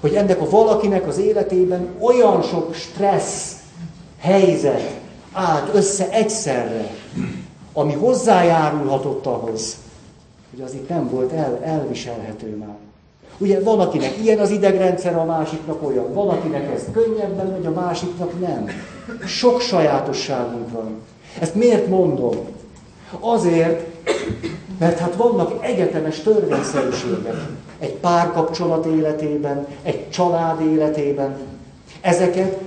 [0.00, 3.56] hogy ennek a valakinek az életében olyan sok stressz
[4.18, 5.00] helyzet
[5.32, 6.90] állt össze egyszerre,
[7.72, 9.76] ami hozzájárulhatott ahhoz,
[10.50, 12.76] hogy az itt nem volt el, elviselhető már.
[13.42, 16.12] Ugye van, akinek ilyen az idegrendszer, a másiknak olyan.
[16.12, 18.66] Van, akinek ez könnyebben megy, a másiknak nem.
[19.26, 21.00] Sok sajátosságunk van.
[21.38, 22.36] Ezt miért mondom?
[23.20, 23.86] Azért,
[24.78, 27.34] mert hát vannak egyetemes törvényszerűségek.
[27.78, 31.36] Egy párkapcsolat életében, egy család életében.
[32.00, 32.58] Ezeket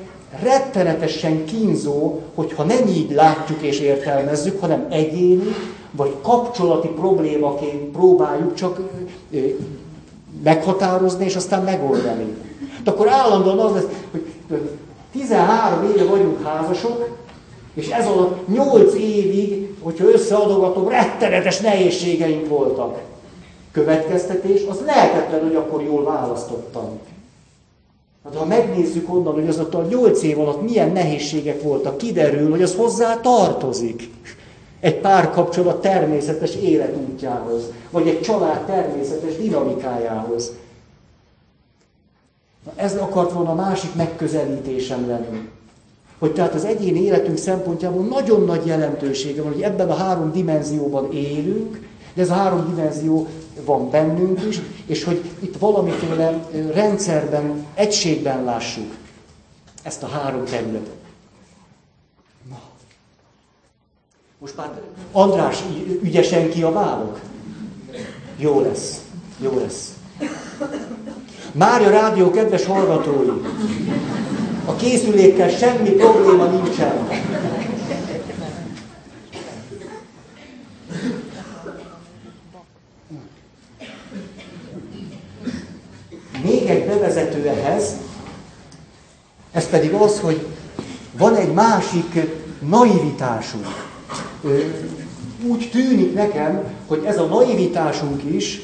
[0.41, 5.55] rettenetesen kínzó, hogyha nem így látjuk és értelmezzük, hanem egyéni,
[5.91, 8.79] vagy kapcsolati problémaként próbáljuk csak
[10.43, 12.35] meghatározni, és aztán megoldani.
[12.83, 14.69] De akkor állandóan az lesz, hogy
[15.11, 17.17] 13 éve vagyunk házasok,
[17.73, 22.99] és ez alatt 8 évig, hogyha összeadogatom, rettenetes nehézségeink voltak.
[23.71, 26.99] Következtetés, az lehetetlen, hogy akkor jól választottam.
[28.23, 32.61] Hát ha megnézzük onnan, hogy az a 8 év alatt milyen nehézségek voltak, kiderül, hogy
[32.61, 34.09] az hozzá tartozik
[34.79, 40.51] egy párkapcsolat természetes életútjához, vagy egy család természetes dinamikájához.
[42.65, 45.49] Na ez akart volna a másik megközelítésem lenni.
[46.19, 51.11] Hogy tehát az egyéni életünk szempontjából nagyon nagy jelentősége van, hogy ebben a három dimenzióban
[51.11, 53.27] élünk, de ez a három dimenzió
[53.65, 58.93] van bennünk is, és hogy itt valamiféle rendszerben, egységben lássuk
[59.83, 61.04] ezt a három területet.
[64.39, 64.71] Most már
[65.11, 65.63] András,
[66.01, 67.19] ügyesen kiabálok?
[68.37, 69.01] Jó lesz,
[69.37, 69.93] jó lesz.
[71.51, 73.27] Mária Rádió kedves hallgatói,
[74.65, 77.07] a készülékkel semmi probléma nincsen.
[86.43, 87.95] Még egy bevezető ehhez,
[89.51, 90.47] ez pedig az, hogy
[91.17, 92.19] van egy másik
[92.59, 93.94] naivitásunk
[95.49, 98.61] úgy tűnik nekem, hogy ez a naivitásunk is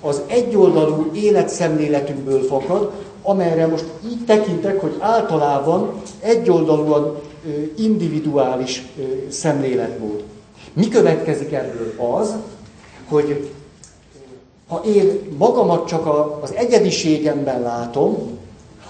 [0.00, 2.90] az egyoldalú életszemléletünkből fakad,
[3.22, 7.18] amelyre most így tekintek, hogy általában egyoldalúan
[7.76, 8.86] individuális
[9.28, 10.22] szemléletmód.
[10.72, 11.94] Mi következik ebből?
[12.14, 12.34] Az,
[13.08, 13.50] hogy
[14.68, 16.06] ha én magamat csak
[16.40, 18.38] az egyediségemben látom,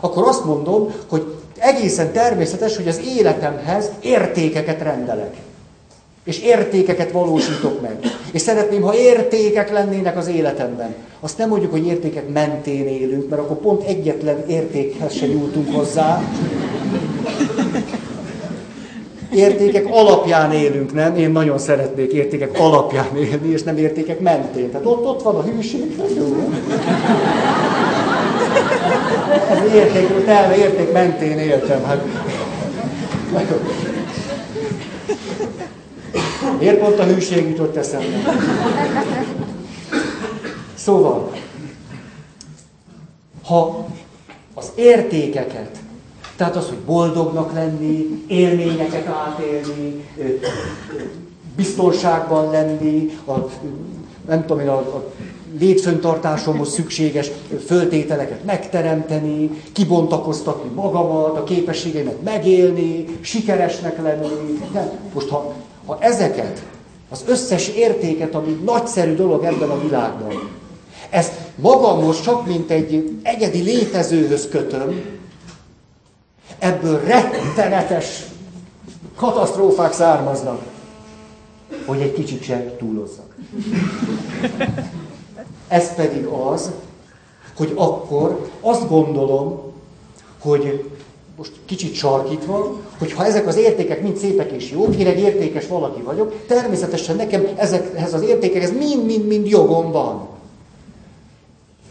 [0.00, 5.36] akkor azt mondom, hogy egészen természetes, hogy az életemhez értékeket rendelek
[6.24, 7.98] és értékeket valósítok meg.
[8.32, 10.94] És szeretném, ha értékek lennének az életemben.
[11.20, 16.22] Azt nem mondjuk, hogy értékek mentén élünk, mert akkor pont egyetlen értékhez se jutunk hozzá.
[19.34, 21.16] Értékek alapján élünk, nem?
[21.16, 24.70] Én nagyon szeretnék értékek alapján élni, és nem értékek mentén.
[24.70, 25.98] Tehát ott, ott van a hűség.
[29.50, 31.84] Ez érték, elve érték mentén éltem.
[31.84, 32.04] Hát.
[36.64, 38.16] Miért pont a hűség jutott eszembe?
[40.74, 41.32] Szóval,
[43.44, 43.86] ha
[44.54, 45.78] az értékeket,
[46.36, 50.08] tehát az, hogy boldognak lenni, élményeket átélni,
[51.56, 53.32] biztonságban lenni, a,
[54.28, 55.12] nem tudom én, a, a
[55.58, 57.30] létföntartásomhoz szükséges
[57.66, 64.28] föltételeket megteremteni, kibontakoztatni magamat, a képességeimet megélni, sikeresnek lenni.
[64.72, 64.90] Nem.
[65.14, 65.52] Most ha,
[65.86, 66.62] ha ezeket,
[67.10, 70.50] az összes értéket, ami nagyszerű dolog ebben a világban,
[71.10, 75.02] ezt magamhoz csak mint egy egyedi létezőhöz kötöm,
[76.58, 78.24] ebből rettenetes
[79.16, 80.62] katasztrófák származnak,
[81.86, 83.34] hogy egy kicsit sem túlozzak.
[85.68, 86.70] Ez pedig az,
[87.56, 89.72] hogy akkor azt gondolom,
[90.38, 90.90] hogy
[91.36, 95.66] most kicsit sarkítva, hogy ha ezek az értékek mind szépek és jók, én egy értékes
[95.66, 100.28] valaki vagyok, természetesen nekem ezekhez az értékekhez mind-mind-mind jogom van.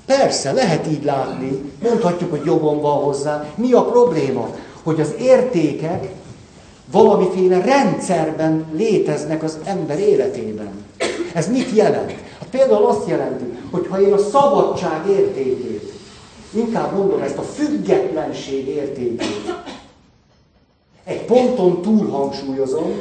[0.05, 3.45] Persze, lehet így látni, mondhatjuk, hogy jogom van hozzá.
[3.55, 4.49] Mi a probléma?
[4.83, 6.11] Hogy az értékek
[6.91, 10.71] valamiféle rendszerben léteznek az ember életében.
[11.33, 12.13] Ez mit jelent?
[12.53, 15.91] Például azt jelenti, hogy ha én a szabadság értékét,
[16.51, 19.53] inkább mondom ezt a függetlenség értékét,
[21.03, 22.91] egy ponton túl hangsúlyozom,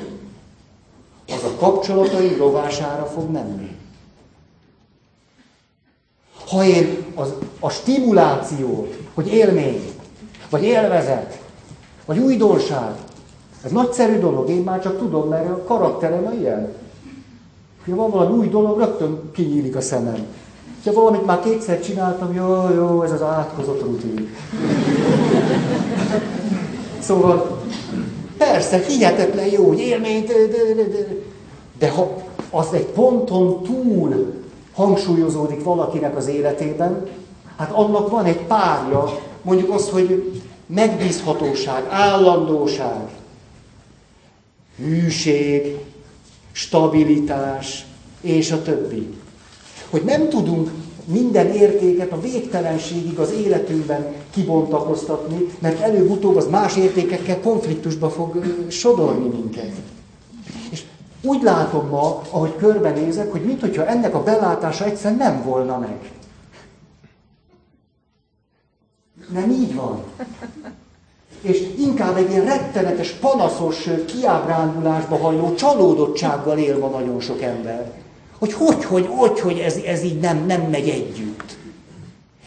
[1.28, 3.76] az a kapcsolataim rovására fog menni.
[6.48, 9.82] Ha én az, a stimulációt, hogy élmény,
[10.50, 11.42] vagy élvezet,
[12.04, 12.94] vagy újdonság,
[13.64, 16.81] ez nagyszerű dolog, én már csak tudom, mert a karakterem ilyen.
[17.90, 20.26] Ha van valami új dolog, rögtön kinyílik a szemem.
[20.84, 24.28] Ha valamit már kétszer csináltam, jó, jó, ez az átkozott rutin.
[27.00, 27.58] Szóval,
[28.36, 30.32] persze, hihetetlen jó, hogy élményt,
[31.78, 34.32] de, ha az egy ponton túl
[34.74, 37.06] hangsúlyozódik valakinek az életében,
[37.56, 43.08] hát annak van egy párja, mondjuk azt, hogy megbízhatóság, állandóság,
[44.76, 45.78] hűség,
[46.52, 47.86] stabilitás,
[48.20, 49.14] és a többi.
[49.90, 50.70] Hogy nem tudunk
[51.04, 59.28] minden értéket a végtelenségig az életünkben kibontakoztatni, mert előbb-utóbb az más értékekkel konfliktusba fog sodorni
[59.28, 59.72] minket.
[60.70, 60.82] És
[61.22, 66.10] úgy látom ma, ahogy körbenézek, hogy mintha ennek a belátása egyszer nem volna meg.
[69.32, 70.02] Nem így van
[71.42, 77.92] és inkább egy ilyen rettenetes, panaszos kiábrándulásba hajló csalódottsággal él ma nagyon sok ember.
[78.38, 81.56] Hogy hogy, hogy, hogy, hogy ez, ez így nem, nem megy együtt.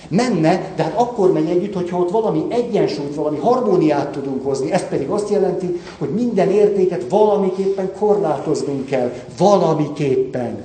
[0.07, 4.71] Menne, de hát akkor megy együtt, hogyha ott valami egyensúlyt, valami harmóniát tudunk hozni.
[4.71, 9.13] Ez pedig azt jelenti, hogy minden értéket valamiképpen korlátoznunk kell.
[9.37, 10.61] Valamiképpen.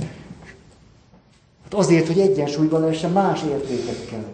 [1.63, 4.25] Hát azért, hogy egyensúlyban lehessen más értékekkel.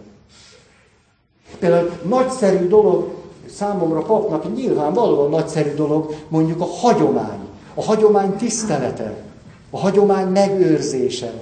[1.59, 3.16] Például nagyszerű dolog
[3.57, 7.39] számomra papnak nyilvánvalóan nagyszerű dolog mondjuk a hagyomány.
[7.73, 9.23] A hagyomány tisztelete,
[9.69, 11.33] a hagyomány megőrzése.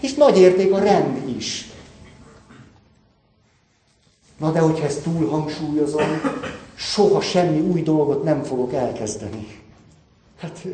[0.00, 1.70] És nagy érték a rend is.
[4.38, 6.20] Na de hogyha ezt túl hangsúlyozom,
[6.74, 9.60] soha semmi új dolgot nem fogok elkezdeni.
[10.40, 10.64] Hát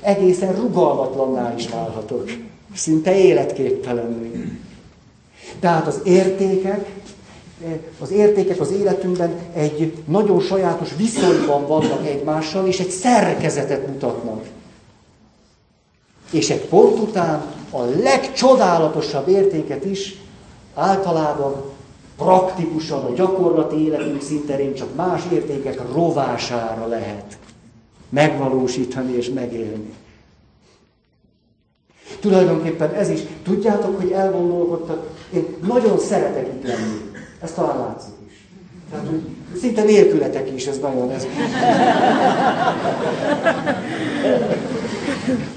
[0.00, 2.30] egészen rugalmatlanná is válhatok.
[2.74, 4.30] Szinte életképtelenül.
[5.60, 7.01] Tehát az értékek
[8.00, 14.44] az értékek az életünkben egy nagyon sajátos viszonyban vannak egymással, és egy szerkezetet mutatnak.
[16.30, 20.14] És egy pont után a legcsodálatosabb értéket is
[20.74, 21.62] általában
[22.16, 27.38] praktikusan a gyakorlati életünk szinterén csak más értékek rovására lehet
[28.08, 29.92] megvalósítani és megélni.
[32.20, 37.11] Tulajdonképpen ez is, tudjátok, hogy elgondolkodtak, én nagyon szeretek itt lenni.
[37.42, 38.46] Ez talán látszik is.
[38.90, 39.22] Tehát, hogy
[39.60, 41.26] szinte nélkületek is, ez nagyon ez.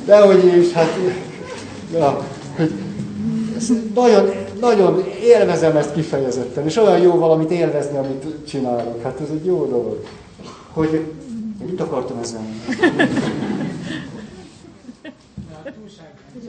[0.06, 0.90] Dehogy is, hát...
[1.94, 2.72] Ja, hogy
[3.94, 4.30] nagyon,
[4.60, 9.04] nagyon élvezem ezt kifejezetten, és olyan jó valamit élvezni, amit csinálok.
[9.04, 10.06] Hát ez egy jó dolog.
[10.74, 11.14] Hogy
[11.66, 12.46] mit akartam ezzel?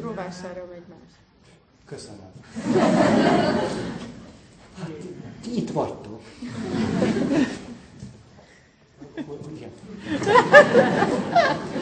[0.00, 1.08] Rovására megy más.
[1.86, 2.20] Köszönöm.
[4.78, 4.90] Hát,
[5.46, 6.20] ti itt vagytok.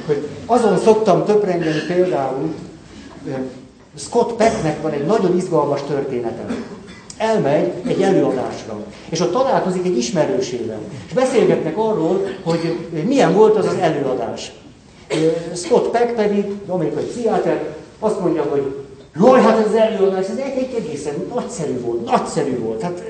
[0.07, 2.55] Hogy azon szoktam töprengeni például,
[3.97, 6.47] Scott Pecknek van egy nagyon izgalmas története.
[7.17, 13.67] elmegy egy előadásra, és ott találkozik egy ismerősével, és beszélgetnek arról, hogy milyen volt az
[13.67, 14.53] az előadás.
[15.55, 18.85] Scott Peck pedig, amerikai pszichiáter, azt mondja, hogy
[19.21, 22.83] jaj, hát ez előadás, ez egy, egy egészen nagyszerű volt, nagyszerű volt.
[22.83, 23.03] Hát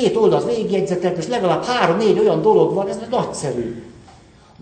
[0.00, 3.82] két oldalt végigjegyzetek, és legalább három-négy olyan dolog van, ez nagyszerű.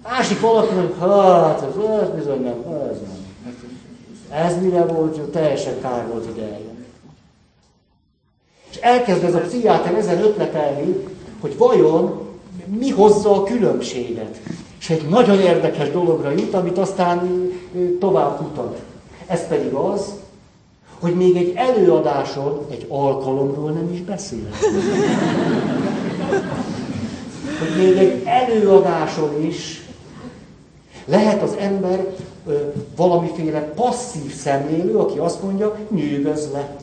[0.02, 3.22] Másik valaki, hogy hát, ez, ez bizony nem, ez nem.
[4.30, 6.86] Ez mire volt, teljesen kár volt ide eljönni.
[8.70, 11.06] És elkezd ez a pszichiáter ezen ötletelni,
[11.40, 12.28] hogy vajon
[12.66, 14.40] mi hozza a különbséget.
[14.80, 17.50] És egy nagyon érdekes dologra jut, amit aztán
[18.00, 18.78] tovább kutat.
[19.26, 20.14] Ez pedig az,
[21.04, 24.48] hogy még egy előadáson, egy alkalomról nem is beszél.
[27.58, 29.82] Hogy még egy előadáson is
[31.04, 32.06] lehet az ember
[32.46, 32.52] ö,
[32.96, 36.76] valamiféle passzív szemlélő, aki azt mondja, nyűgöz le.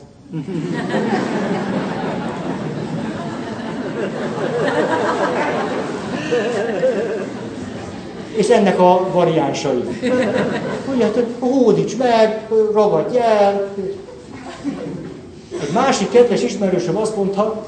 [8.36, 9.82] És ennek a variánsai.
[10.94, 13.70] Ugye, hát, hódíts meg, ragadj el.
[15.62, 17.62] Egy másik kedves ismerősöm azt mondta,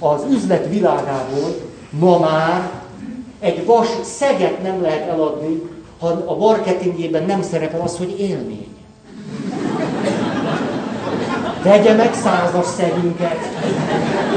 [0.00, 1.54] az üzlet világából
[1.90, 2.70] ma már
[3.40, 5.62] egy vas szeget nem lehet eladni,
[6.00, 8.74] ha a marketingében nem szerepel az, hogy élmény.
[11.62, 13.38] Vegye meg százas szegünket.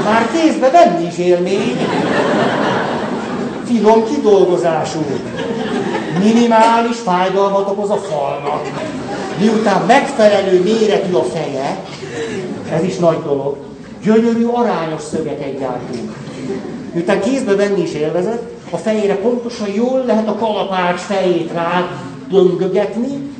[0.04, 1.76] Már kézbe venni is élmény.
[3.64, 5.04] Finom kidolgozású.
[6.22, 8.62] Minimális fájdalmat okoz a falnak.
[9.40, 11.78] Miután megfelelő méretű a feje,
[12.72, 13.56] ez is nagy dolog,
[14.02, 16.12] gyönyörű arányos szöget gyártunk.
[16.92, 21.90] Miután kézbe venni is élvezet, a fejére pontosan jól lehet a kalapács fejét rá
[22.30, 23.30] döngögetni,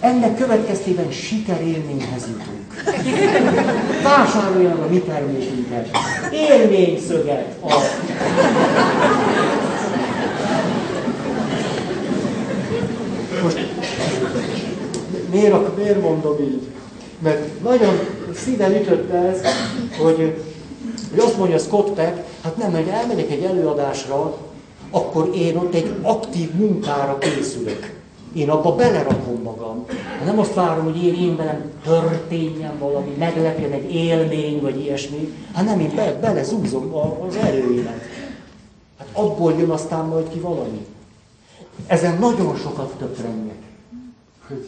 [0.00, 2.58] ennek következtében sikerélményhez jutunk.
[4.02, 5.88] Vásároljon a mi termékünket.
[6.32, 7.74] Élményszöget a...
[13.42, 13.58] Most
[15.30, 16.62] miért, miért mondom így?
[17.22, 17.98] Mert nagyon
[18.44, 19.40] szíven ütött ez,
[20.02, 20.42] hogy,
[21.10, 24.36] hogy azt mondja Scott Peck, hát nem, hogy elmegyek egy előadásra,
[24.90, 27.96] akkor én ott egy aktív munkára készülök.
[28.32, 29.86] Én abba belerakom magam.
[30.24, 35.80] Nem azt várom, hogy én, én velem történjen valami, meglepjen egy élmény, vagy ilyesmi, hanem
[35.80, 36.94] én be, belezúzom
[37.28, 38.02] az erőimet.
[38.98, 40.86] Hát abból jön aztán majd ki valami.
[41.86, 43.62] Ezen nagyon sokat töprengek.
[44.48, 44.66] Hogy,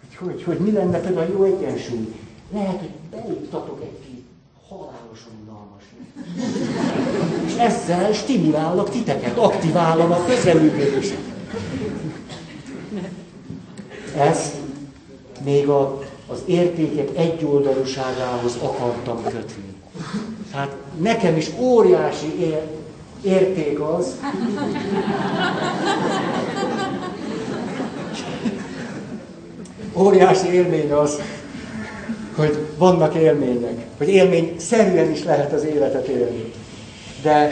[0.00, 2.14] hogy, hogy, hogy mi lenne például a jó egyensúly.
[2.52, 4.22] Lehet, hogy beiktatok egy
[4.68, 5.82] halálosan unalmas.
[7.46, 11.14] És ezzel stimulállak titeket, aktiválom a közreműködést.
[14.16, 14.54] Ez
[15.44, 19.74] még a, az értékek egyoldalúságához akartam kötni.
[20.50, 22.62] Tehát nekem is óriási ér,
[23.22, 24.16] érték az,
[29.94, 31.20] óriási élmény az,
[32.40, 36.52] hogy vannak élmények, hogy élmény szerűen is lehet az életet élni.
[37.22, 37.48] De,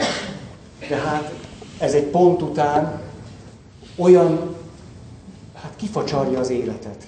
[0.89, 1.33] de hát
[1.77, 3.01] ez egy pont után
[3.97, 4.55] olyan
[5.61, 7.03] hát kifacsarja az életet.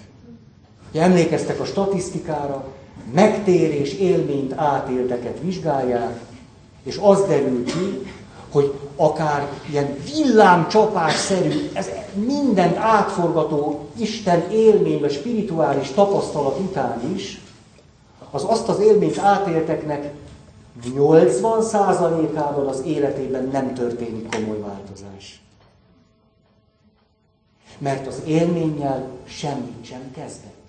[0.91, 2.65] Ja, emlékeztek a statisztikára,
[3.13, 6.19] megtérés élményt átélteket vizsgálják,
[6.83, 8.11] és az derül ki,
[8.51, 17.40] hogy akár ilyen villámcsapásszerű, ez mindent átforgató Isten élmény, vagy spirituális tapasztalat után is,
[18.31, 20.13] az azt az élményt átélteknek
[20.95, 25.41] 80%-ában az életében nem történik komoly változás
[27.81, 30.59] mert az élménnyel semmit sem kezdett.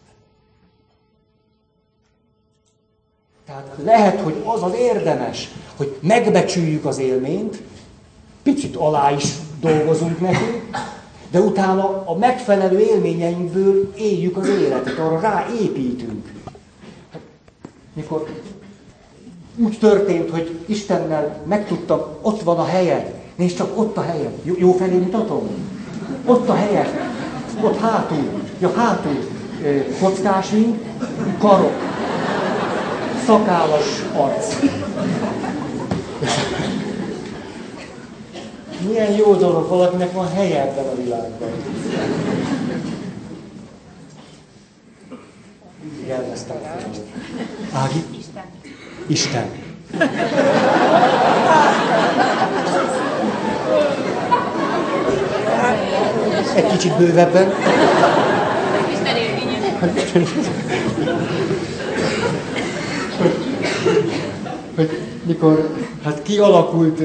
[3.46, 7.62] Tehát lehet, hogy az az érdemes, hogy megbecsüljük az élményt,
[8.42, 9.24] picit alá is
[9.60, 10.62] dolgozunk neki,
[11.30, 16.41] de utána a megfelelő élményeinkből éljük az életet, arra ráépítünk.
[17.92, 18.26] Mikor
[19.56, 24.32] úgy történt, hogy Istennel megtudtam, ott van a helyed, nézd csak ott a helyed.
[24.42, 25.48] Jó, jó felé mutatom?
[26.26, 26.88] Ott a helyes.
[27.62, 28.42] Ott hátul.
[28.58, 29.18] Ja, hátul.
[30.00, 30.48] Kockás
[31.38, 31.72] karok.
[33.26, 34.54] Szakállas arc.
[38.86, 41.48] Milyen jó dolog, valakinek van helye ebben a világban.
[46.32, 46.50] Ezt
[47.72, 48.04] Ági?
[48.18, 48.44] Isten.
[49.06, 49.44] Isten.
[56.54, 57.52] Egy kicsit bővebben.
[64.74, 65.68] hogy, mikor
[66.04, 67.00] hát kialakult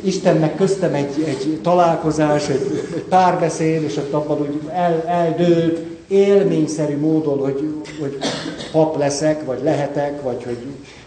[0.00, 6.98] Istennek köztem egy, egy találkozás, egy, egy párbeszéd, és ott abban úgy el, eldőlt, élményszerű
[6.98, 8.18] módon, hogy, hogy
[8.72, 10.58] pap leszek, vagy lehetek, vagy hogy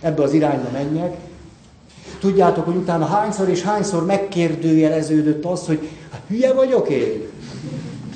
[0.02, 1.16] ebbe az irányba menjek.
[2.20, 7.22] Tudjátok, hogy utána hányszor és hányszor megkérdőjeleződött az, hogy hát hülye vagyok én?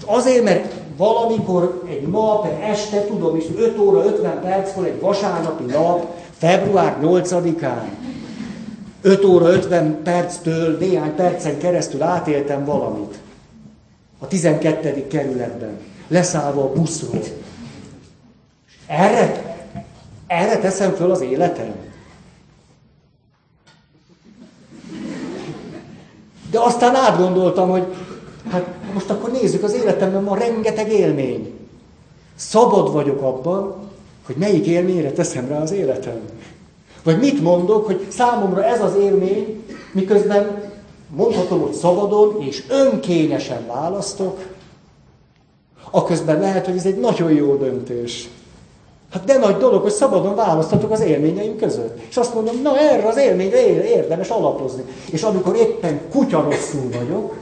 [0.06, 5.64] Azért, mert valamikor egy nap, egy este, tudom is, 5 óra 50 perckor, egy vasárnapi
[5.64, 6.06] nap,
[6.38, 7.88] február 8-án,
[9.02, 13.20] 5 óra 50 perctől néhány percen keresztül átéltem valamit.
[14.20, 15.08] A 12.
[15.08, 15.78] kerületben,
[16.12, 17.22] leszállva a buszról.
[18.88, 19.55] Erre,
[20.28, 21.76] erre teszem föl az életem.
[26.51, 27.86] De aztán átgondoltam, hogy
[28.49, 31.59] hát most akkor nézzük, az életemben van rengeteg élmény.
[32.36, 33.76] Szabad vagyok abban,
[34.26, 36.20] hogy melyik élményre teszem rá az életem.
[37.03, 40.72] Vagy mit mondok, hogy számomra ez az élmény, miközben
[41.16, 44.39] mondhatom, hogy szabadon és önkényesen választok,
[45.92, 48.30] aközben lehet, hogy ez egy nagyon jó döntés.
[49.12, 52.00] Hát de nagy dolog, hogy szabadon választatok az élményeim között.
[52.10, 54.84] És azt mondom, na erre az élményre érdemes alapozni.
[55.12, 57.36] És amikor éppen kutya rosszul vagyok,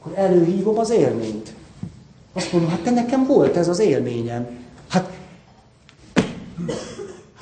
[0.00, 1.52] akkor előhívom az élményt.
[2.32, 4.48] Azt mondom, hát te nekem volt ez az élményem.
[4.88, 5.10] Hát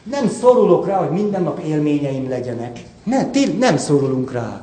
[0.03, 2.85] nem szorulok rá, hogy minden nap élményeim legyenek.
[3.05, 4.63] Nem, nem szorulunk rá.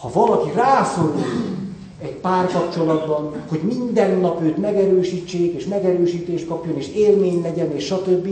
[0.00, 1.24] Ha valaki rászorul
[2.02, 8.28] egy párkapcsolatban, hogy minden nap őt megerősítsék, és megerősítést kapjon, és élmény legyen, és stb.,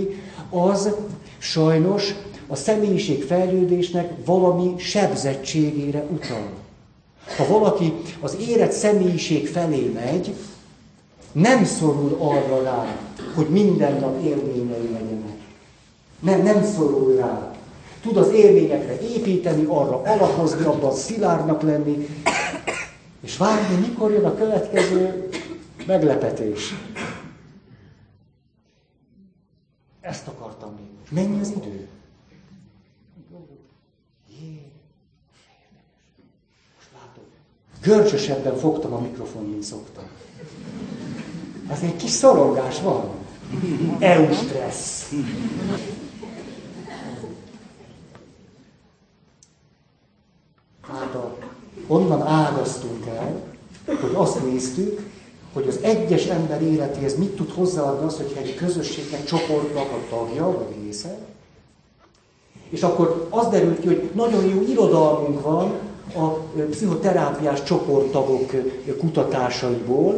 [0.51, 0.95] az
[1.39, 2.15] sajnos
[2.47, 6.47] a személyiség fejlődésnek valami sebzettségére utal.
[7.37, 10.35] Ha valaki az érett személyiség felé megy,
[11.33, 12.97] nem szorul arra rá,
[13.35, 15.37] hogy minden nap élményei legyenek.
[16.21, 17.53] Nem, nem szorul rá.
[18.03, 22.07] Tud az élményekre építeni, arra alapozni, abban szilárdnak lenni,
[23.29, 25.29] és várni, mikor jön a következő
[25.87, 26.75] meglepetés.
[30.01, 30.87] Ezt akartam még.
[31.11, 31.89] Mennyi az idő?
[37.83, 40.09] Görcsösebben fogtam a mikrofon, mint szoktam.
[41.71, 43.11] Ez egy kis szorongás van.
[43.99, 45.13] EU stressz.
[50.81, 51.39] Hát a,
[51.89, 53.43] onnan ágaztunk el,
[53.87, 55.01] hogy azt néztük,
[55.53, 60.45] hogy az egyes ember életéhez mit tud hozzáadni az, hogyha egy közösségnek, csoportnak a tagja,
[60.45, 61.19] vagy része.
[62.69, 65.73] És akkor az derült ki, hogy nagyon jó irodalmunk van
[66.15, 66.27] a
[66.71, 68.51] pszichoterápiás csoporttagok
[68.99, 70.15] kutatásaiból,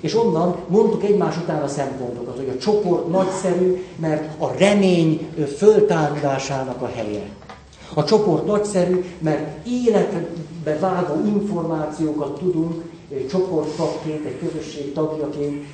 [0.00, 6.82] és onnan mondtuk egymás után a szempontokat, hogy a csoport nagyszerű, mert a remény föltárulásának
[6.82, 7.22] a helye.
[7.94, 12.82] A csoport nagyszerű, mert életbe vágó információkat tudunk
[13.30, 15.64] csoporttagként, egy közösség tagjaként,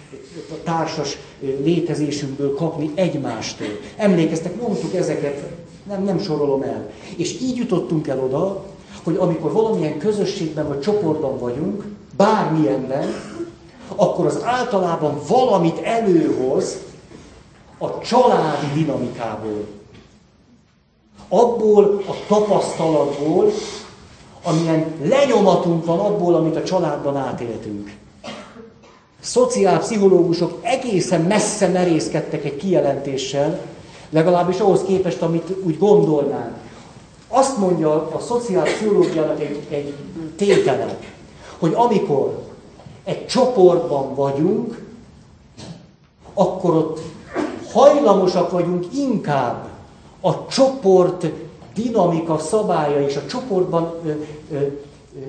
[0.51, 3.66] a társas létezésünkből kapni egymástól.
[3.97, 5.51] Emlékeztek, mondtuk ezeket,
[5.89, 6.91] nem, nem sorolom el.
[7.16, 8.64] És így jutottunk el oda,
[9.03, 11.85] hogy amikor valamilyen közösségben vagy csoportban vagyunk,
[12.16, 13.07] bármilyenben,
[13.97, 16.77] akkor az általában valamit előhoz
[17.79, 19.66] a családi dinamikából.
[21.29, 23.53] Abból a tapasztalatból,
[24.43, 27.97] amilyen lenyomatunk van abból, amit a családban átéltünk.
[29.20, 33.61] Szociálpszichológusok egészen messze merészkedtek egy kijelentéssel,
[34.11, 36.57] legalábbis ahhoz képest, amit úgy gondolnánk.
[37.29, 39.95] Azt mondja a szociálpszichológiának egy, egy
[40.37, 40.99] tétele,
[41.59, 42.43] hogy amikor
[43.05, 44.85] egy csoportban vagyunk,
[46.35, 47.01] akkor ott
[47.72, 49.68] hajlamosak vagyunk inkább
[50.21, 51.27] a csoport
[51.75, 55.21] dinamika szabálya és a csoportban ö, ö, ö,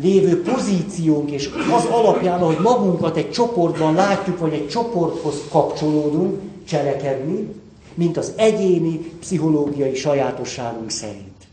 [0.00, 7.54] lévő pozíciónk, és az alapján, ahogy magunkat egy csoportban látjuk, vagy egy csoporthoz kapcsolódunk, cselekedni,
[7.94, 11.46] mint az egyéni pszichológiai sajátosságunk szerint.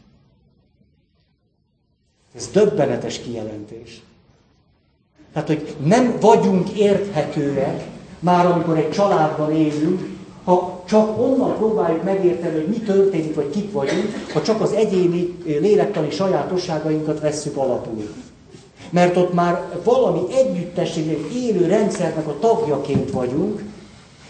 [2.36, 4.02] Ez döbbenetes kijelentés.
[5.34, 7.88] Tehát, hogy nem vagyunk érthetőek,
[8.20, 10.10] már amikor egy családban élünk,
[10.44, 15.38] ha csak onnan próbáljuk megérteni, hogy mi történik, vagy kik vagyunk, ha csak az egyéni
[15.46, 18.08] lélektani sajátosságainkat vesszük alapul.
[18.90, 23.64] Mert ott már valami együttességnek, élő rendszernek a tagjaként vagyunk,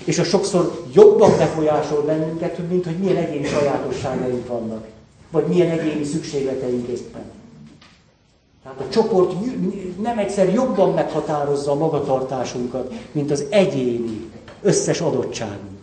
[0.03, 4.85] és a sokszor jobban befolyásol bennünket, mint hogy milyen egyéni sajátosságaink vannak,
[5.31, 7.21] vagy milyen egyéni szükségleteink éppen.
[8.63, 9.33] Tehát a csoport
[10.01, 14.31] nem egyszer jobban meghatározza a magatartásunkat, mint az egyéni,
[14.61, 15.82] összes adottságunk.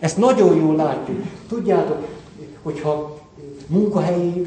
[0.00, 1.22] Ezt nagyon jól látjuk.
[1.48, 2.06] Tudjátok,
[2.62, 3.18] hogyha
[3.66, 4.46] munkahelyi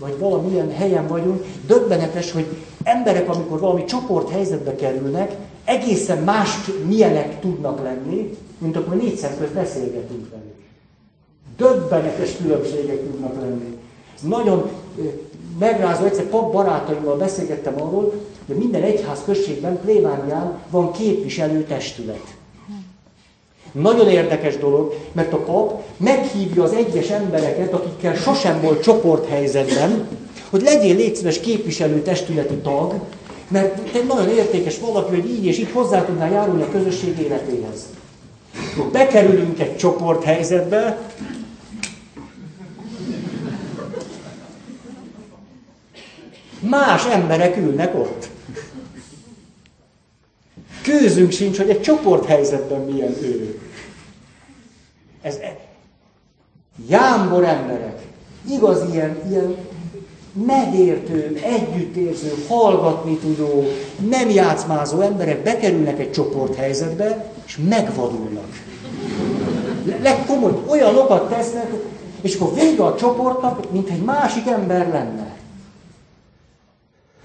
[0.00, 2.46] vagy valamilyen helyen vagyunk, döbbenetes, hogy
[2.82, 6.48] emberek, amikor valami csoport helyzetbe kerülnek, egészen más
[6.86, 10.54] milyenek tudnak lenni, mint akkor négy közt beszélgetünk velük.
[11.56, 13.78] Döbbenetes különbségek tudnak lenni.
[14.20, 14.70] Nagyon
[15.58, 18.12] megrázó, egyszer pap barátaimmal beszélgettem arról,
[18.46, 22.38] hogy minden egyház községben, plébánián van képviselő testület.
[23.72, 30.08] Nagyon érdekes dolog, mert a pap meghívja az egyes embereket, akikkel sosem volt csoporthelyzetben,
[30.50, 32.94] hogy legyél létszíves képviselő testületi tag,
[33.48, 37.80] mert te nagyon értékes valaki, hogy így és így hozzá tudnál járulni a közösség életéhez.
[38.92, 40.98] Bekerülünk egy csoporthelyzetbe,
[46.60, 48.28] Más emberek ülnek ott.
[50.82, 53.60] Kőzünk sincs, hogy egy csoporthelyzetben milyen ő.
[55.22, 55.58] Ez e-
[56.88, 58.02] jámbor emberek,
[58.48, 59.56] igaz ilyen, ilyen
[60.32, 63.64] megértő, együttérző, hallgatni tudó,
[64.08, 68.48] nem játszmázó emberek bekerülnek egy csoporthelyzetbe, és megvadulnak.
[70.02, 71.70] Legkomoly, olyanokat tesznek,
[72.20, 75.36] és akkor vége a csoportnak, mint egy másik ember lenne.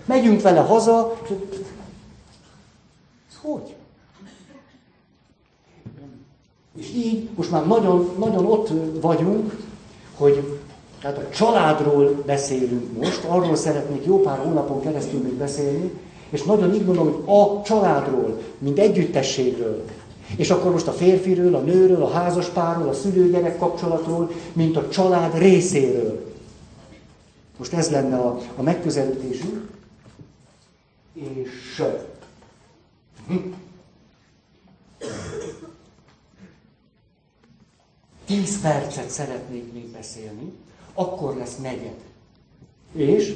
[0.05, 1.17] Megyünk vele haza,
[3.45, 3.75] hogy?
[6.77, 8.71] És így most már nagyon, nagyon ott
[9.01, 9.57] vagyunk,
[10.17, 10.59] hogy
[11.01, 15.91] tehát a családról beszélünk most, arról szeretnék jó pár hónapon keresztül még beszélni,
[16.29, 19.83] és nagyon így mondom, hogy a családról, mint együttességről.
[20.37, 25.37] És akkor most a férfiről, a nőről, a házaspárról, a szülő-gyerek kapcsolatról, mint a család
[25.37, 26.33] részéről.
[27.57, 29.69] Most ez lenne a, a megközelítésünk.
[31.13, 31.83] És.
[38.25, 40.51] Tíz percet szeretnék még beszélni,
[40.93, 41.95] akkor lesz negyed.
[42.91, 43.35] És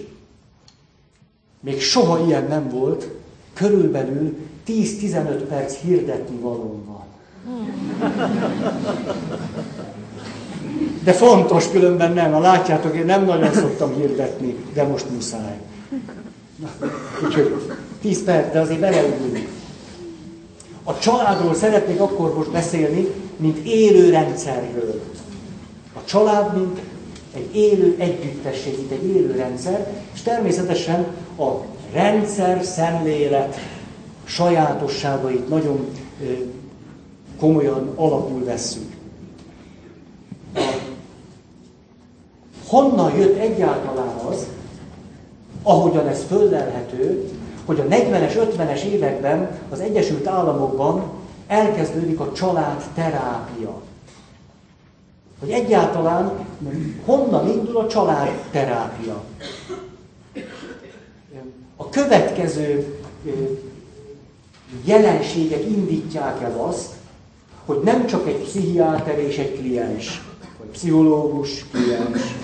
[1.59, 3.09] még soha ilyen nem volt,
[3.53, 4.37] körülbelül
[4.67, 7.07] 10-15 perc hirdetni való van.
[11.03, 12.31] De fontos, különben nem.
[12.31, 15.59] Ha látjátok, én nem nagyon szoktam hirdetni, de most muszáj.
[17.23, 19.58] Úgyhogy 10 perc, de azért beleugunk.
[20.89, 25.01] A családról szeretnék akkor most beszélni, mint élő rendszerről.
[25.95, 26.79] A család, mint
[27.33, 31.05] egy élő együttesség, mint egy élő rendszer, és természetesen
[31.37, 31.49] a
[31.93, 33.55] rendszer szemlélet
[34.23, 35.87] sajátosságait nagyon
[37.39, 38.91] komolyan alapul vesszük.
[42.67, 44.45] Honnan jött egyáltalán az,
[45.63, 47.29] ahogyan ez föllelhető,
[47.69, 51.03] hogy a 40-es, 50-es években az Egyesült Államokban
[51.47, 53.81] elkezdődik a családterápia.
[55.39, 56.31] Hogy egyáltalán
[57.05, 59.23] honnan indul a családterápia.
[61.75, 62.99] A következő
[64.83, 66.93] jelenségek indítják el azt,
[67.65, 70.23] hogy nem csak egy pszichiáter és egy kliens,
[70.59, 72.35] vagy pszichológus, kliens,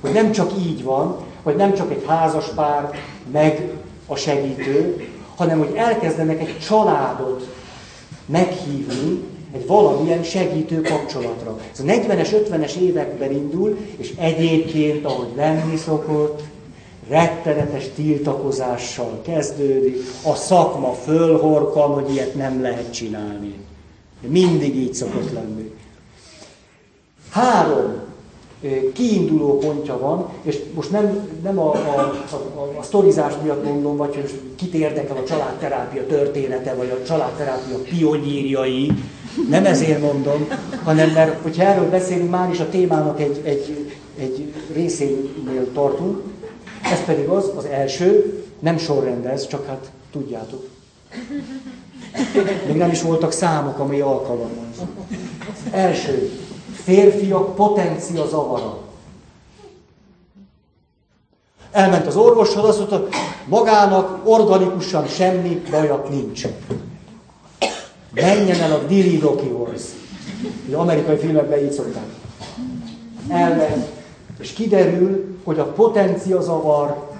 [0.00, 2.90] hogy nem csak így van, hogy nem csak egy házas pár,
[3.32, 3.70] meg
[4.06, 7.54] a segítő, hanem hogy elkezdenek egy családot
[8.26, 9.22] meghívni
[9.52, 11.58] egy valamilyen segítő kapcsolatra.
[11.72, 16.42] Ez a 40-es, 50-es években indul, és egyébként, ahogy lenni szokott,
[17.08, 23.54] rettenetes tiltakozással kezdődik, a szakma fölhorkan, hogy ilyet nem lehet csinálni.
[24.20, 25.72] Mindig így szokott lenni.
[27.30, 28.01] Három
[28.92, 31.98] kiinduló pontja van, és most nem, nem a, a,
[32.30, 37.76] a, a sztorizás miatt mondom, vagy hogy kit érdekel a családterápia története, vagy a családterápia
[37.88, 38.92] pionírjai,
[39.48, 40.48] nem ezért mondom,
[40.84, 46.22] hanem mert hogyha erről beszélünk, már is a témának egy, egy, egy részénél tartunk,
[46.92, 50.64] ez pedig az, az első, nem sorrendez, csak hát tudjátok.
[52.66, 54.66] Még nem is voltak számok, ami alkalommal.
[55.70, 56.30] Első,
[56.84, 58.78] férfiak potencia zavara.
[61.70, 63.08] Elment az orvoshoz, azt mondta,
[63.46, 66.46] magának organikusan semmi baja nincs.
[68.14, 69.94] Menjen el a dilidokihoz.
[70.68, 72.04] Az amerikai filmekben így szokták.
[73.28, 73.86] Elment,
[74.38, 77.10] és kiderül, hogy a potencia zavar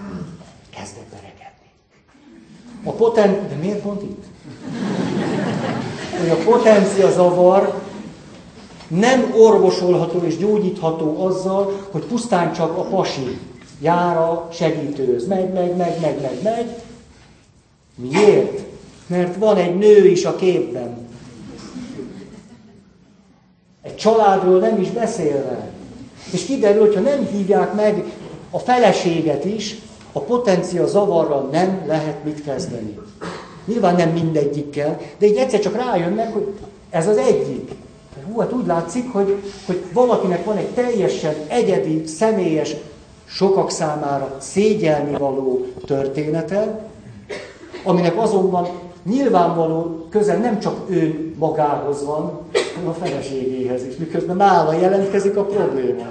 [0.76, 1.70] kezdett beregedni.
[2.84, 3.48] A poten...
[3.48, 4.24] De miért pont itt?
[6.20, 7.80] Hogy a potencia zavar
[9.00, 13.38] nem orvosolható és gyógyítható azzal, hogy pusztán csak a pasi
[13.80, 15.26] jár a segítőz.
[15.26, 16.66] Megy, megy, megy, megy, megy, megy.
[17.94, 18.60] Miért?
[19.06, 21.08] Mert van egy nő is a képben.
[23.82, 25.70] Egy családról nem is beszélve.
[26.32, 28.04] És kiderül, hogyha nem hívják meg
[28.50, 29.76] a feleséget is,
[30.12, 32.98] a potencia zavarral nem lehet mit kezdeni.
[33.64, 36.52] Nyilván nem mindegyikkel, de így egyszer csak rájönnek, hogy
[36.90, 37.70] ez az egyik.
[38.26, 42.74] Hú, hát úgy látszik, hogy, hogy valakinek van egy teljesen egyedi, személyes,
[43.24, 46.88] sokak számára szégyelni való története,
[47.84, 48.68] aminek azonban
[49.04, 52.40] nyilvánvaló közel nem csak ő magához van,
[52.74, 56.06] hanem a feleségéhez is, miközben nála jelentkezik a probléma.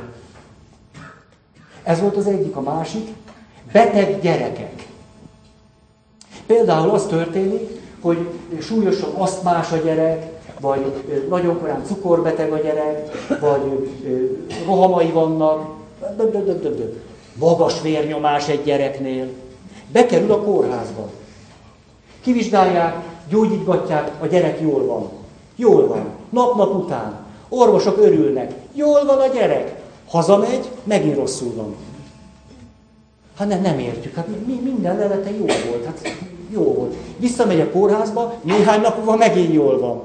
[1.83, 3.07] Ez volt az egyik, a másik,
[3.71, 4.87] beteg gyerekek.
[6.45, 8.27] Például az történik, hogy
[8.61, 13.89] súlyosan asztmás a gyerek, vagy nagyon korán cukorbeteg a gyerek, vagy
[14.65, 15.69] rohamai vannak,
[17.33, 19.27] magas vérnyomás egy gyereknél.
[19.91, 21.09] Bekerül a kórházba.
[22.21, 22.95] Kivizsgálják,
[23.29, 25.09] gyógyítgatják, a gyerek jól van.
[25.55, 26.05] Jól van.
[26.29, 27.19] Nap-nap után.
[27.49, 28.53] Orvosok örülnek.
[28.73, 29.81] Jól van a gyerek.
[30.07, 31.75] Hazamegy, megint rosszul van.
[33.37, 34.15] Hát nem, nem értjük.
[34.15, 35.85] Hát mi, minden lelete jó volt.
[35.85, 36.15] Hát
[36.49, 36.95] jó volt.
[37.17, 40.01] Visszamegy a kórházba, néhány nap múlva megint jól van.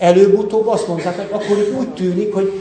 [0.00, 2.52] Előbb-utóbb azt mondták, hogy akkor úgy tűnik, hogy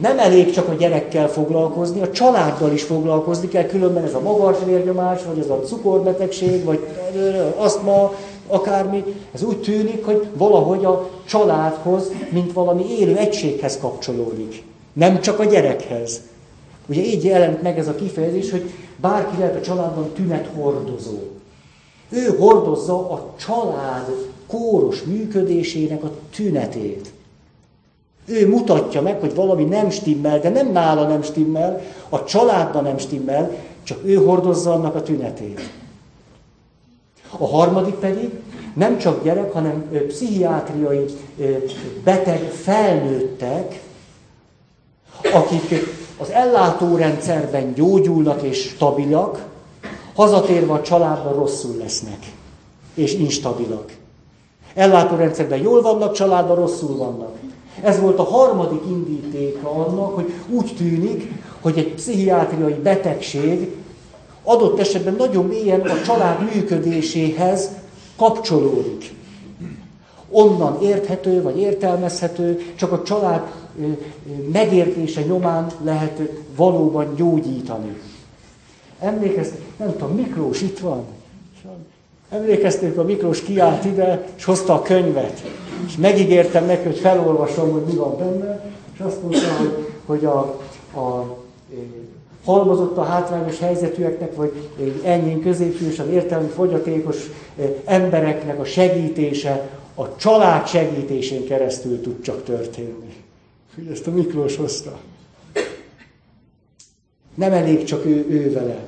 [0.00, 4.56] nem elég csak a gyerekkel foglalkozni, a családdal is foglalkozni kell, különben ez a magas
[4.64, 6.86] vérnyomás, vagy ez a cukorbetegség, vagy
[7.56, 8.12] asztma,
[8.46, 14.62] akármi, ez úgy tűnik, hogy valahogy a családhoz, mint valami élő egységhez kapcsolódik.
[14.92, 16.20] Nem csak a gyerekhez.
[16.86, 21.18] Ugye így jelent meg ez a kifejezés, hogy bárki lehet a családban tünet hordozó.
[22.08, 24.06] Ő hordozza a család
[24.46, 27.12] kóros működésének a tünetét.
[28.26, 32.98] Ő mutatja meg, hogy valami nem stimmel, de nem nála nem stimmel, a családban nem
[32.98, 33.50] stimmel,
[33.82, 35.70] csak ő hordozza annak a tünetét.
[37.38, 38.30] A harmadik pedig
[38.74, 41.04] nem csak gyerek, hanem pszichiátriai
[42.04, 43.82] beteg felnőttek,
[45.32, 45.74] akik
[46.18, 49.46] az ellátórendszerben gyógyulnak és stabilak,
[50.14, 52.32] hazatérve a családban rosszul lesznek,
[52.94, 53.92] és instabilak.
[54.76, 57.34] Ellátórendszerben jól vannak, családban rosszul vannak.
[57.82, 63.74] Ez volt a harmadik indítéka annak, hogy úgy tűnik, hogy egy pszichiátriai betegség
[64.42, 67.70] adott esetben nagyon mélyen a család működéséhez
[68.16, 69.14] kapcsolódik.
[70.30, 73.42] Onnan érthető vagy értelmezhető, csak a család
[74.52, 76.20] megértése nyomán lehet
[76.56, 77.96] valóban gyógyítani.
[79.00, 81.04] Emlékeztek, nem tudom, Miklós itt van.
[82.30, 85.42] Emlékezték, a Miklós kiállt ide, és hozta a könyvet.
[85.86, 90.38] És megígértem neki, hogy felolvasom, hogy mi van benne, és azt mondta, hogy, hogy a,
[91.00, 91.36] a
[92.44, 94.52] halmozott a hátrányos helyzetűeknek, vagy
[95.04, 97.16] ennyi középsősen értelmi fogyatékos
[97.84, 103.14] embereknek a segítése a család segítésén keresztül tud csak történni.
[103.74, 104.98] Hogy ezt a Miklós hozta.
[107.34, 108.78] Nem elég csak ő, ő vele.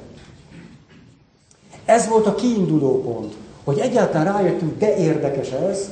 [1.88, 3.34] Ez volt a kiinduló pont,
[3.64, 5.90] hogy egyáltalán rájöttünk, de érdekes ez,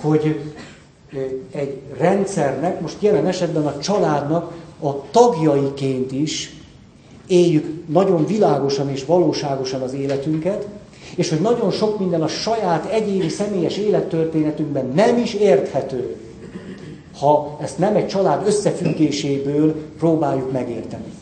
[0.00, 0.40] hogy
[1.52, 6.56] egy rendszernek, most jelen esetben a családnak a tagjaiként is
[7.26, 10.66] éljük nagyon világosan és valóságosan az életünket,
[11.14, 16.16] és hogy nagyon sok minden a saját egyéni személyes élettörténetünkben nem is érthető,
[17.18, 21.12] ha ezt nem egy család összefüggéséből próbáljuk megérteni.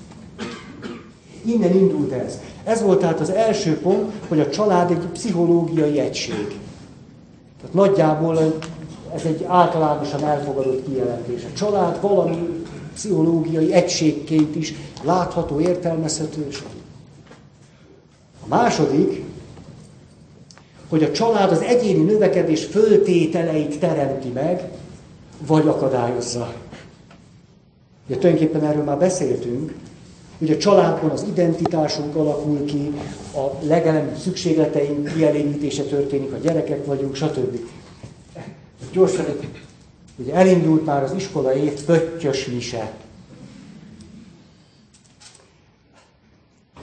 [1.44, 2.38] Innen indult ez.
[2.66, 6.58] Ez volt tehát az első pont, hogy a család egy pszichológiai egység.
[7.60, 8.60] Tehát nagyjából
[9.14, 11.42] ez egy általánosan elfogadott kijelentés.
[11.44, 12.64] A család valami
[12.94, 16.48] pszichológiai egységként is látható, értelmezhető.
[18.44, 19.24] A második,
[20.88, 24.68] hogy a család az egyéni növekedés föltételeit teremti meg,
[25.46, 26.52] vagy akadályozza.
[28.06, 29.74] Ugye tulajdonképpen erről már beszéltünk,
[30.38, 32.92] hogy a családban az identitásunk alakul ki,
[33.34, 37.58] a legelem szükségleteink kielégítése történik, a gyerekek vagyunk, stb.
[38.92, 39.24] Gyorsan,
[40.16, 42.92] ugye elindult már az iskola év pöttyös mise.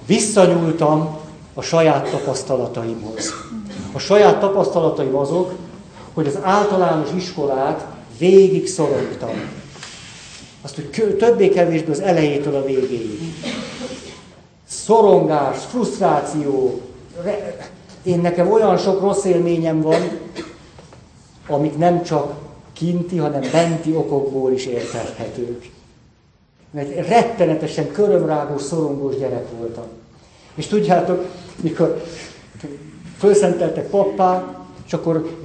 [0.06, 1.18] Visszanyúltam
[1.54, 3.34] a saját tapasztalataimhoz.
[3.91, 5.54] A saját tapasztalataim azok,
[6.14, 7.86] hogy az általános iskolát
[8.18, 9.62] végig szorongtam.
[10.64, 13.20] Azt, hogy többé-kevésbé az elejétől a végéig.
[14.68, 16.82] Szorongás, frusztráció.
[18.03, 20.01] Én nekem olyan sok rossz élményem van,
[21.47, 22.34] amik nem csak
[22.74, 25.70] kinti, hanem benti okokból is értelhetők.
[26.72, 29.86] Mert rettenetesen körömrágós, szorongós gyerek voltam.
[30.55, 31.26] És tudjátok,
[31.61, 32.03] mikor
[33.18, 34.55] felszenteltek pappá,
[34.86, 35.38] és akkor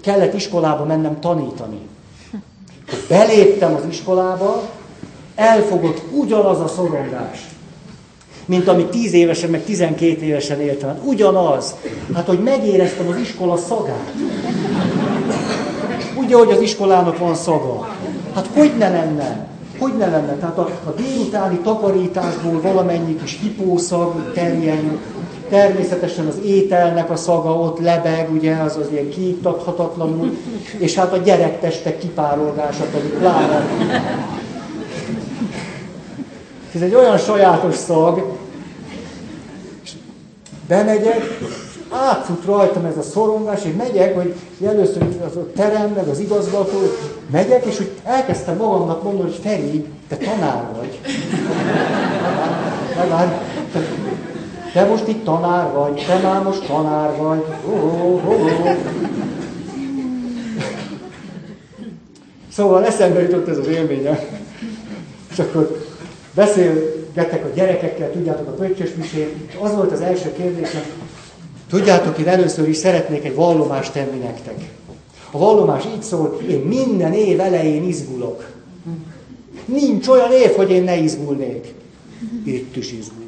[0.00, 1.78] kellett iskolába mennem tanítani.
[3.08, 4.62] Beléptem az iskolába,
[5.34, 7.46] elfogott ugyanaz a szorongás,
[8.44, 10.88] mint amit 10 évesen, meg 12 évesen éltem.
[10.88, 11.74] Hát ugyanaz.
[12.14, 14.12] Hát, hogy megéreztem az iskola szagát.
[16.18, 17.88] Úgy, hogy az iskolának van szaga.
[18.34, 19.46] Hát hogy ne lenne?
[19.78, 20.32] Hogy ne lenne?
[20.34, 24.98] Tehát a, a délutáni takarításból valamennyi kis hipószag terjen,
[25.48, 30.36] természetesen az ételnek a szaga ott lebeg, ugye, az az ilyen kiiktathatatlanul,
[30.78, 33.66] és hát a gyerektestek kipárolgása pedig pláne.
[36.74, 38.36] Ez egy olyan sajátos szag,
[39.84, 39.92] és
[40.68, 41.38] bemegyek,
[41.90, 44.34] átfut rajtam ez a szorongás, és megyek, hogy
[44.66, 46.78] először az a terem, meg az igazgató,
[47.30, 51.00] megyek, és úgy elkezdtem magamnak mondani, hogy Feri, te tanár vagy.
[52.96, 53.40] Legalább,
[53.72, 53.78] te,
[54.76, 57.44] te most itt tanár vagy, te már most tanár vagy.
[57.66, 58.70] Oh, oh, oh.
[62.52, 64.18] Szóval eszembe jutott ez az élményem.
[65.30, 65.86] És akkor
[66.34, 70.82] beszélgetek a gyerekekkel, tudjátok, a pöttyös misét, és az volt az első kérdésem,
[71.68, 74.70] Tudjátok, én először is szeretnék egy vallomást tenni nektek.
[75.30, 78.46] A vallomás így szól, én minden év elején izgulok.
[79.64, 81.74] Nincs olyan év, hogy én ne izgulnék.
[82.44, 83.25] Itt is izgultam.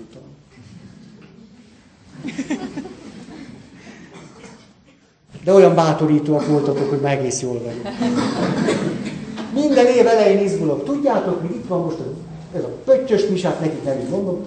[5.45, 7.89] De olyan bátorítóak voltatok, hogy már egész jól vagyok.
[9.53, 10.85] Minden év elején izgulok.
[10.85, 11.97] Tudjátok, hogy itt van most
[12.55, 14.45] ez a pöttyös misát, nekik nem így mondom.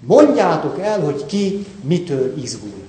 [0.00, 2.86] Mondjátok el, hogy ki mitől izgul.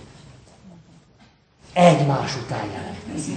[1.74, 3.36] Egymás után jelentkezik.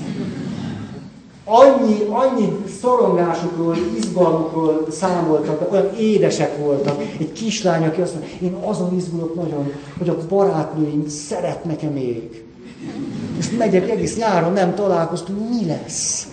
[1.45, 7.01] Annyi, annyi szorongásukról, izgalmukról számoltak, olyan édesek voltak.
[7.18, 12.45] Egy kislány, aki azt mondja, én azon izgulok nagyon, hogy a barátnőim szeretnek-e még.
[13.38, 16.28] És megyek egész nyáron, nem találkoztunk, mi lesz?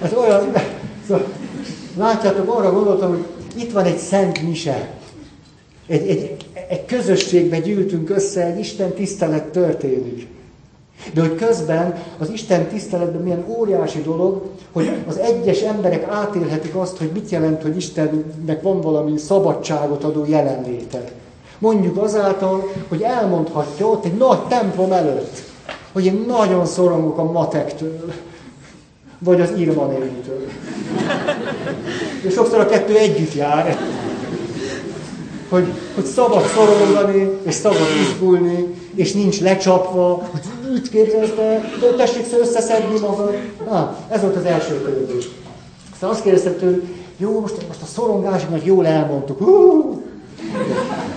[0.00, 0.52] Hát olyan,
[1.06, 1.26] szóval,
[1.96, 3.24] látjátok, arra gondoltam, hogy
[3.62, 4.90] itt van egy szent mise.
[5.86, 6.36] Egy, egy,
[6.68, 10.26] egy közösségbe gyűltünk össze, egy Isten tisztelet történik.
[11.12, 14.42] De hogy közben az Isten tiszteletben milyen óriási dolog,
[14.72, 20.24] hogy az egyes emberek átélhetik azt, hogy mit jelent, hogy Istennek van valami szabadságot adó
[20.28, 21.04] jelenléte.
[21.58, 25.42] Mondjuk azáltal, hogy elmondhatja ott egy nagy templom előtt,
[25.92, 28.12] hogy én nagyon szorongok a matektől,
[29.18, 30.46] vagy az Irmanétől.
[32.26, 33.78] És sokszor a kettő együtt jár
[35.48, 40.40] hogy, hogy szabad szorongani, és szabad izgulni, és nincs lecsapva, hogy
[40.70, 43.34] úgy kérdezte, tessék összeszedni magad.
[43.70, 45.28] Na, ez volt az első kérdés.
[45.92, 46.78] Aztán azt kérdeztem tőle,
[47.16, 49.38] jó, most, most a szorongásnak jól elmondtuk.
[49.38, 50.02] Hú!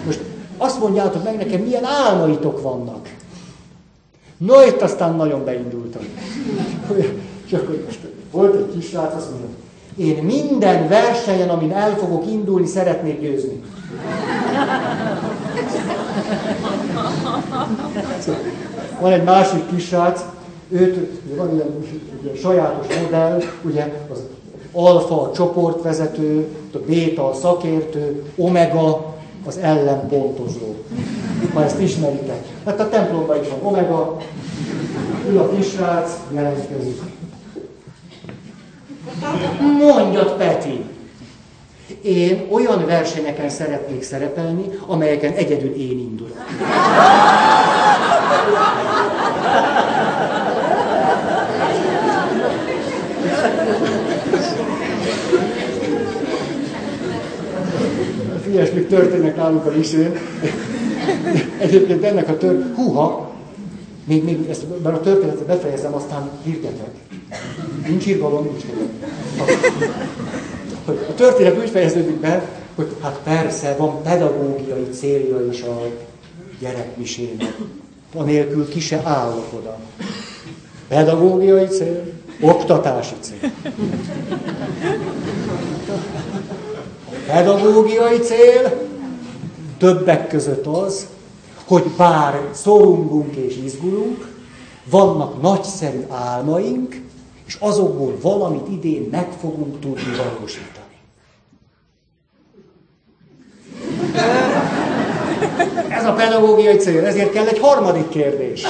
[0.05, 0.19] Most
[0.57, 3.09] azt mondjátok meg nekem, milyen álmaitok vannak.
[4.37, 6.01] No, itt aztán nagyon beindultam.
[7.45, 7.99] És akkor most
[8.31, 9.47] volt egy kisrác, azt mondja,
[9.97, 13.63] én minden versenyen, amin el fogok indulni, szeretnék győzni.
[18.99, 20.25] Van egy másik kisrác,
[20.69, 21.85] őt, van ilyen,
[22.23, 24.19] ilyen sajátos modell, ugye az
[24.71, 29.15] alfa a csoportvezető, a béta a szakértő, omega
[29.45, 30.75] az ellenpontozó.
[31.53, 32.45] Ha ezt ismeritek.
[32.65, 34.17] Hát a templomban is van omega,
[35.29, 37.01] ül a kisrác, jelentkezik.
[39.59, 40.83] Mondjad, Peti!
[42.01, 46.37] Én olyan versenyeken szeretnék szerepelni, amelyeken egyedül én indulok.
[58.51, 60.19] Ilyesmik történnek nálunk a misén.
[61.57, 62.73] Egyébként ennek a tör...
[62.75, 63.30] Húha!
[64.11, 66.89] Még, még ezt, mert a történetet befejezem, aztán hirdetek.
[67.87, 68.63] Nincs írgalom, nincs
[70.85, 75.81] hogy a történet úgy fejeződik be, hogy hát persze van pedagógiai célja is a
[76.59, 77.57] gyerekmisének.
[78.15, 79.77] Anélkül ki se állok oda.
[80.87, 82.03] Pedagógiai cél,
[82.41, 83.51] oktatási cél.
[87.05, 88.87] A pedagógiai cél
[89.77, 91.07] többek között az,
[91.71, 94.27] hogy bár szorungunk és izgulunk,
[94.89, 97.01] vannak nagyszerű álmaink,
[97.45, 100.95] és azokból valamit idén meg fogunk tudni valósítani.
[105.89, 108.65] Ez a pedagógiai cél, ezért kell egy harmadik kérdés.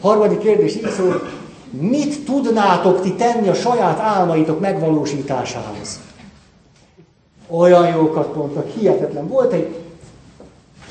[0.00, 1.28] Harmadik kérdés így szól,
[1.70, 6.00] mit tudnátok ti tenni a saját álmaitok megvalósításához?
[7.48, 9.28] Olyan jókat mondtak, hihetetlen.
[9.28, 9.85] Volt egy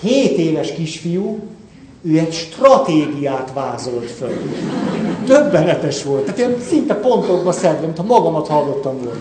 [0.01, 1.39] 7 éves kisfiú,
[2.01, 4.33] ő egy stratégiát vázolt föl.
[5.25, 6.23] Többenetes volt.
[6.23, 9.19] Tehát én szinte pontokba szedve, mintha magamat hallottam volna.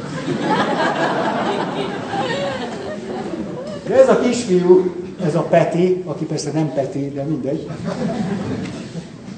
[3.86, 4.94] De ez a kisfiú,
[5.24, 7.66] ez a Peti, aki persze nem Peti, de mindegy.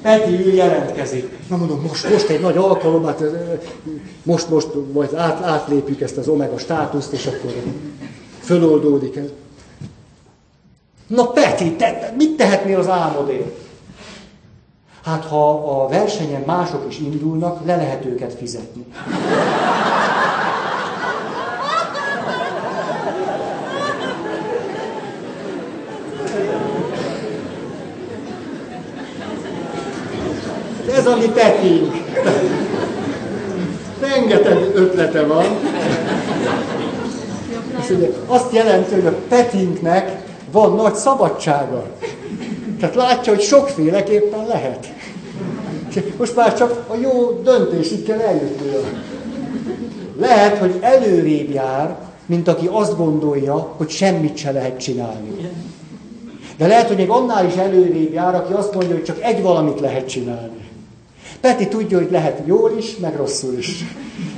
[0.02, 1.38] Peti jelentkezik.
[1.48, 3.22] Na mondom, most, most egy nagy alkalom, hát
[4.22, 7.52] most, most majd át, átlépjük ezt az omega státuszt, és akkor
[8.40, 9.28] föloldódik ez.
[11.06, 13.64] Na Peti, te, mit tehetnél az álmodért?
[15.04, 18.84] Hát ha a versenyen mások is indulnak, le lehet őket fizetni.
[30.96, 31.94] Ez a mi Petink.
[34.00, 35.46] Rengeteg ötlete van.
[38.26, 41.86] azt jelenti, hogy a Petinknek van nagy szabadsága.
[42.80, 44.92] Tehát látja, hogy sokféleképpen lehet.
[46.18, 48.70] Most már csak a jó döntésig kell eljutni.
[50.18, 55.50] Lehet, hogy előrébb jár, mint aki azt gondolja, hogy semmit se lehet csinálni.
[56.56, 59.80] De lehet, hogy még annál is előrébb jár, aki azt mondja, hogy csak egy valamit
[59.80, 60.68] lehet csinálni.
[61.40, 63.84] Peti tudja, hogy lehet jól is, meg rosszul is.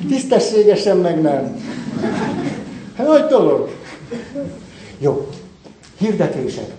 [0.09, 1.63] Tisztességesen, meg nem.
[2.97, 3.69] Hát nagy dolog.
[4.99, 5.29] Jó.
[5.99, 6.75] Hirdetések.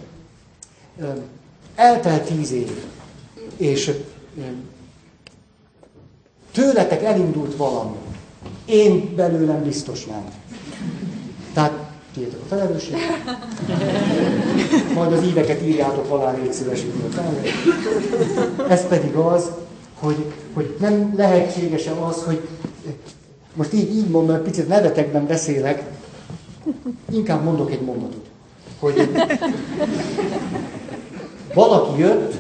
[1.76, 2.72] Eltelt tíz év,
[3.58, 3.92] és
[6.52, 7.96] tőletek elindult valami.
[8.66, 10.24] Én belőlem biztos nem.
[11.54, 11.72] Tehát
[12.14, 12.96] tiétek a felelősség.
[14.94, 16.82] Majd az íveket írjátok alá, légy szíves,
[18.70, 19.52] Ez pedig az,
[19.94, 22.48] hogy, hogy nem lehetséges -e az, hogy
[23.54, 25.84] most így, így mondom, egy picit nevetekben beszélek,
[27.12, 28.29] inkább mondok egy mondatot
[28.80, 29.10] hogy
[31.54, 32.34] valaki jött,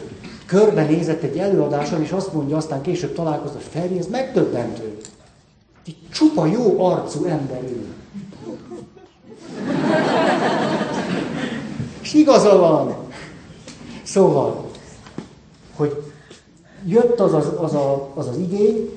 [0.45, 4.97] körbenézett egy előadáson, és azt mondja, aztán később találkozott, Feri, ez megdöbbentő.
[5.85, 7.85] Egy csupa jó arcú ember ő.
[12.01, 12.95] És igaza van.
[14.03, 14.65] Szóval,
[15.75, 16.03] hogy
[16.85, 18.89] jött az az, az, a, az, az igény,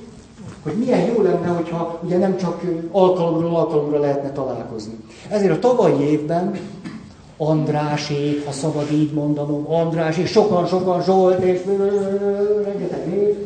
[0.63, 4.99] hogy milyen jó lenne, hogyha ugye nem csak alkalomról alkalomra lehetne találkozni.
[5.29, 6.59] Ezért a tavalyi évben
[7.49, 11.61] Andrásék, ha szabad így mondanom, András, sokan-sokan Zsolt, és
[12.65, 13.37] rengeteg név,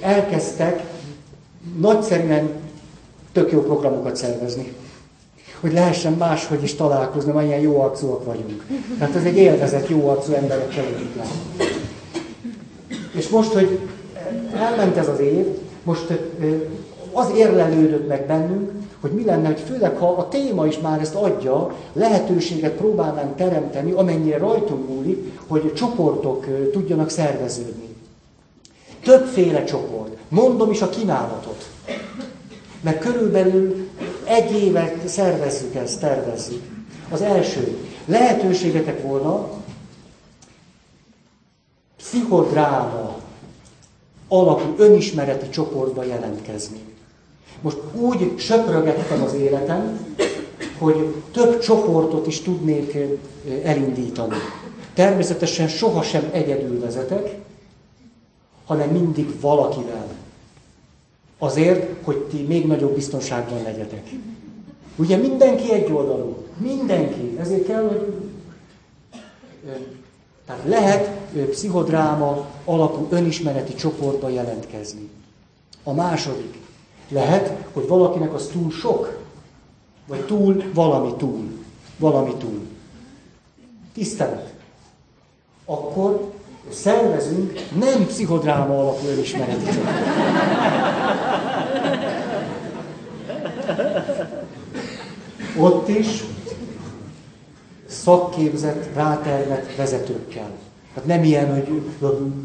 [0.00, 0.82] elkezdtek
[1.78, 2.50] nagyszerűen
[3.32, 4.72] tök jó programokat szervezni.
[5.60, 8.66] Hogy lehessen máshogy is találkozni, mert ilyen jó arcúak vagyunk.
[8.98, 11.24] Tehát ez egy élvezett jó arcú emberek együtt le.
[13.12, 13.78] És most, hogy
[14.54, 15.46] elment ez az év,
[15.82, 16.18] most
[17.12, 18.70] az érlelődött meg bennünk,
[19.00, 23.90] hogy mi lenne, hogy főleg ha a téma is már ezt adja, lehetőséget próbálnánk teremteni,
[23.90, 27.94] amennyire rajtunk múlik, hogy csoportok tudjanak szerveződni.
[29.02, 30.16] Többféle csoport.
[30.28, 31.68] Mondom is a kínálatot.
[32.80, 33.88] Mert körülbelül
[34.24, 36.62] egy éve szervezzük ezt, tervezzük.
[37.10, 37.78] Az első.
[38.04, 39.48] Lehetőségetek volna
[41.96, 43.16] pszichodráma
[44.28, 46.85] alapú önismereti csoportba jelentkezni.
[47.60, 50.06] Most úgy söprögettem az életem,
[50.78, 52.96] hogy több csoportot is tudnék
[53.64, 54.34] elindítani.
[54.94, 57.36] Természetesen sohasem egyedül vezetek,
[58.66, 60.06] hanem mindig valakivel.
[61.38, 64.08] Azért, hogy ti még nagyobb biztonságban legyetek.
[64.96, 66.36] Ugye mindenki egy oldalú.
[66.56, 67.36] Mindenki.
[67.40, 68.14] Ezért kell, hogy...
[70.46, 71.08] Tehát lehet
[71.50, 75.08] pszichodráma alapú önismereti csoportba jelentkezni.
[75.84, 76.58] A második.
[77.08, 79.18] Lehet, hogy valakinek az túl sok,
[80.06, 81.48] vagy túl valami túl.
[81.96, 82.60] Valami túl.
[83.92, 84.52] Tisztelet.
[85.64, 86.32] Akkor
[86.70, 89.78] szervezünk nem pszichodráma alapú önismereti
[95.58, 96.24] Ott is
[97.86, 100.50] szakképzett, rátermett vezetőkkel.
[100.94, 101.82] Hát nem ilyen, hogy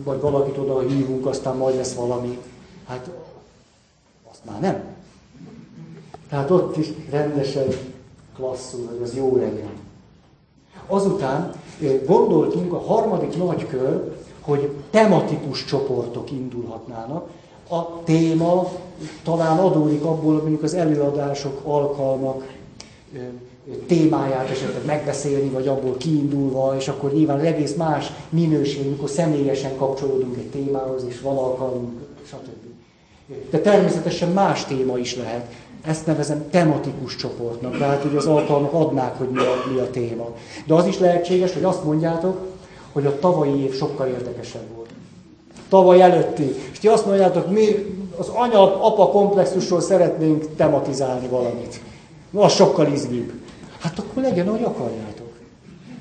[0.04, 2.38] vagy valakit oda hívunk, aztán majd lesz valami.
[2.88, 3.10] Hát
[4.46, 4.84] már nem.
[6.30, 7.68] Tehát ott is rendesen
[8.36, 9.70] klasszul, hogy az jó legyen.
[10.88, 11.52] Azután
[12.06, 17.30] gondoltunk a harmadik nagy kör, hogy tematikus csoportok indulhatnának.
[17.70, 18.72] A téma
[19.24, 22.44] talán adódik abból, mondjuk az előadások, alkalmak
[23.88, 30.38] témáját esetleg megbeszélni, vagy abból kiindulva, és akkor nyilván egész más minőség, amikor személyesen kapcsolódunk
[30.38, 32.61] egy témához, és van alkalmunk, stb.
[33.50, 35.46] De természetesen más téma is lehet.
[35.86, 40.36] Ezt nevezem tematikus csoportnak, tehát hogy az alkalmak adnák, hogy mi a, mi a téma.
[40.66, 42.38] De az is lehetséges, hogy azt mondjátok,
[42.92, 44.90] hogy a tavalyi év sokkal érdekesebb volt.
[45.70, 46.56] Tavaly előtti.
[46.72, 47.68] És ti azt mondjátok, mi
[48.18, 51.82] az anya-apa komplexusról szeretnénk tematizálni valamit.
[52.30, 53.32] No, az sokkal izgibb.
[53.80, 55.32] Hát akkor legyen, ahogy akarjátok.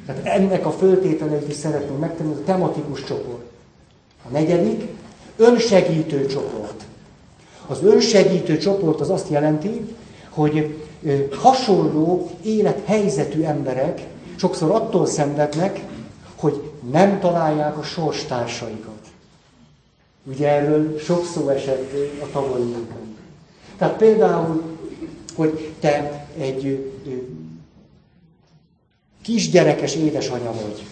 [0.06, 3.42] Tehát ennek a föltételeit is szeretném megtenni, a tematikus csoport.
[4.28, 4.88] A negyedik,
[5.36, 6.84] önsegítő csoport.
[7.70, 9.94] Az önsegítő csoport az azt jelenti,
[10.28, 10.78] hogy
[11.30, 14.06] hasonló élethelyzetű emberek
[14.36, 15.80] sokszor attól szenvednek,
[16.36, 19.06] hogy nem találják a sorstársaikat.
[20.24, 21.92] Ugye erről sok szó esett
[22.22, 23.16] a tavalyi évben.
[23.78, 24.62] Tehát például,
[25.34, 26.90] hogy te egy
[29.22, 30.84] kisgyerekes édesanyja vagy,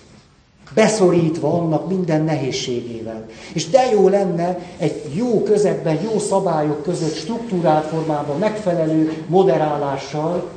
[0.75, 3.27] beszorítva annak minden nehézségével.
[3.53, 10.51] És de jó lenne egy jó közegben, jó szabályok között, struktúrált formában, megfelelő moderálással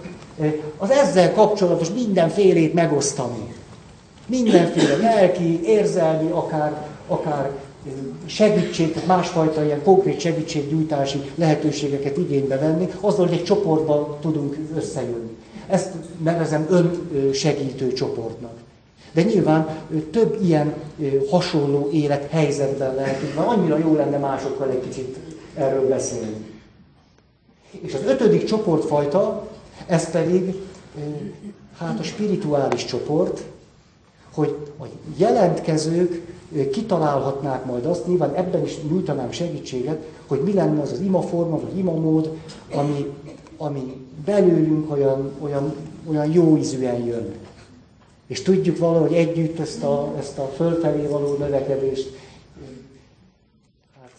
[0.78, 3.53] az ezzel kapcsolatos mindenfélét megosztani.
[4.28, 7.51] Mindenféle lelki, érzelmi, akár, akár
[8.26, 15.38] segítség, tehát másfajta ilyen konkrét segítséggyújtási lehetőségeket igénybe venni, azzal, hogy egy csoportban tudunk összejönni.
[15.68, 15.89] Ezt
[16.24, 18.53] nevezem önsegítő csoportnak.
[19.14, 19.68] De nyilván
[20.12, 20.74] több ilyen
[21.30, 25.18] hasonló élethelyzetben lehetünk, mert annyira jó lenne másokkal egy kicsit
[25.55, 26.45] erről beszélni.
[27.72, 29.47] És az ötödik csoportfajta,
[29.88, 30.55] ez pedig
[31.78, 33.43] hát a spirituális csoport,
[34.34, 34.86] hogy a
[35.18, 36.22] jelentkezők
[36.72, 41.78] kitalálhatnák majd azt, nyilván ebben is nyújtanám segítséget, hogy mi lenne az az imaforma, vagy
[41.78, 42.38] imamód,
[42.74, 43.05] ami,
[43.57, 45.76] ami belőlünk olyan, olyan,
[46.09, 47.34] olyan jó ízűen jön.
[48.32, 52.17] És tudjuk valahogy együtt ezt a, ezt a fölfelé való növekedést
[54.01, 54.11] hát,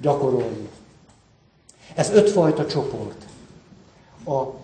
[0.00, 0.68] gyakorolni.
[1.94, 3.26] Ez ötfajta csoport.
[4.24, 4.56] A, a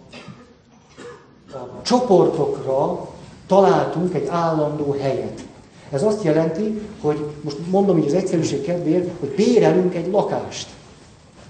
[1.82, 3.08] csoportokra
[3.46, 5.44] találtunk egy állandó helyet.
[5.90, 10.68] Ez azt jelenti, hogy most mondom így az egyszerűség kedvéért, hogy bérelünk egy lakást.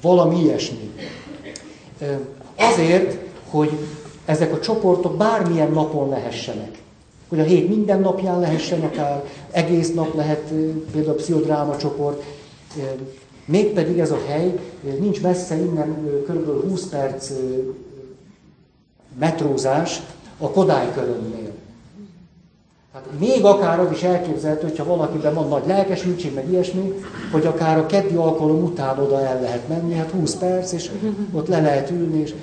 [0.01, 0.95] Valami ilyesmi.
[2.57, 3.19] Azért,
[3.51, 3.71] hogy
[4.25, 6.81] ezek a csoportok bármilyen napon lehessenek.
[7.33, 10.53] Hogy a hét minden napján lehessen, akár egész nap lehet
[10.93, 12.23] például a pszichodráma csoport.
[13.45, 14.59] Mégpedig ez a hely
[15.01, 16.69] nincs messze innen, kb.
[16.69, 17.33] 20 perc
[19.19, 20.01] metrózás
[20.39, 21.51] a Kodály körönnél.
[22.93, 26.95] Hát még akár az is elképzelhető, hogyha valakiben van nagy lelkesültség, meg ilyesmi,
[27.31, 30.91] hogy akár a keddi alkalom után oda el lehet menni, hát 20 perc, és
[31.33, 32.35] ott le lehet ülni, és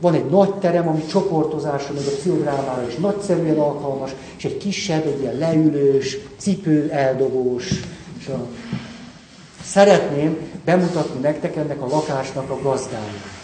[0.00, 5.06] van egy nagy terem, ami csoportozásra, meg a pszichodrámára is nagyszerűen alkalmas, és egy kisebb,
[5.06, 7.70] egy ilyen leülős, cipő eldobós.
[9.64, 13.40] Szeretném bemutatni nektek ennek a lakásnak a gazdáját.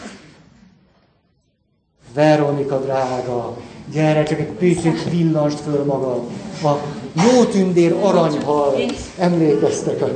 [2.15, 3.57] Veronika drága,
[3.93, 6.23] gyere, csak egy picit villanst föl magad.
[6.63, 6.69] A
[7.15, 8.75] jó tündér aranyhal,
[9.19, 10.09] emlékeztek a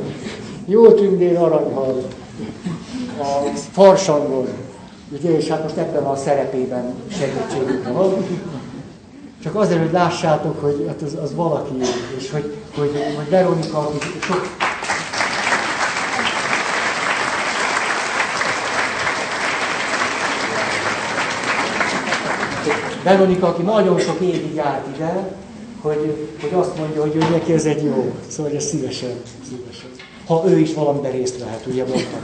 [0.66, 2.02] jó tündér aranyhal
[3.18, 4.48] a farsangon.
[5.18, 8.26] Ugye, és hát most ebben a szerepében segítségükre van.
[9.42, 11.74] Csak azért, hogy lássátok, hogy hát az, az valaki,
[12.16, 13.90] és hogy, hogy, hogy Veronika,
[14.20, 14.56] sok,
[23.02, 25.36] Veronika, aki nagyon sok évig járt ide,
[25.80, 28.12] hogy, hogy azt mondja, hogy ő neki ez egy jó.
[28.28, 29.90] Szóval ez szívesen, szívesen.
[30.26, 32.20] Ha ő is valamiben részt vehet, ugye mondtam.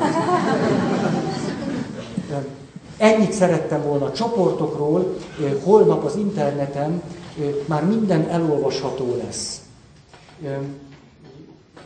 [2.98, 5.16] Ennyit szerettem volna a csoportokról,
[5.62, 7.02] holnap az interneten
[7.66, 9.60] már minden elolvasható lesz.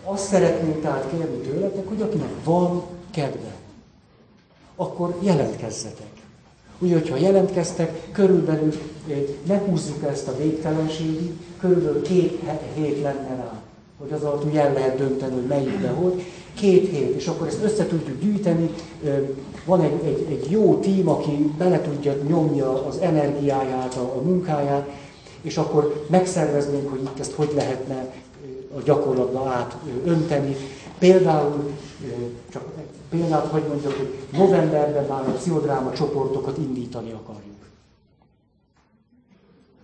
[0.05, 3.55] Azt szeretném tehát kérni tőletek, hogy akinek van kedve,
[4.77, 6.11] akkor jelentkezzetek.
[6.79, 8.73] Úgy, hogyha jelentkeztek, körülbelül
[9.47, 12.41] ne húzzuk ezt a végtelenségig, körülbelül két
[12.75, 13.62] hét lenne rá,
[14.03, 16.23] hogy az alatt el lehet dönteni, hogy melyikbe hogy.
[16.55, 18.71] Két hét, és akkor ezt össze tudjuk gyűjteni.
[19.65, 24.89] Van egy, egy, egy jó tím, aki bele tudja nyomja az energiáját, a, a munkáját,
[25.43, 28.15] és akkor megszerveznénk, hogy itt ezt hogy lehetne
[28.77, 30.57] a gyakorlatba átönteni.
[30.99, 31.71] Például,
[32.53, 32.65] csak
[33.11, 37.53] példát, hogy mondjak, hogy novemberben már a pszichodráma csoportokat indítani akarjuk.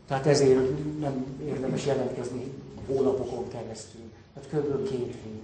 [0.09, 0.61] Tehát ezért
[1.01, 2.53] nem érdemes jelentkezni
[2.87, 4.08] hónapokon keresztül.
[4.41, 4.89] Tehát kb.
[4.89, 5.43] két hét.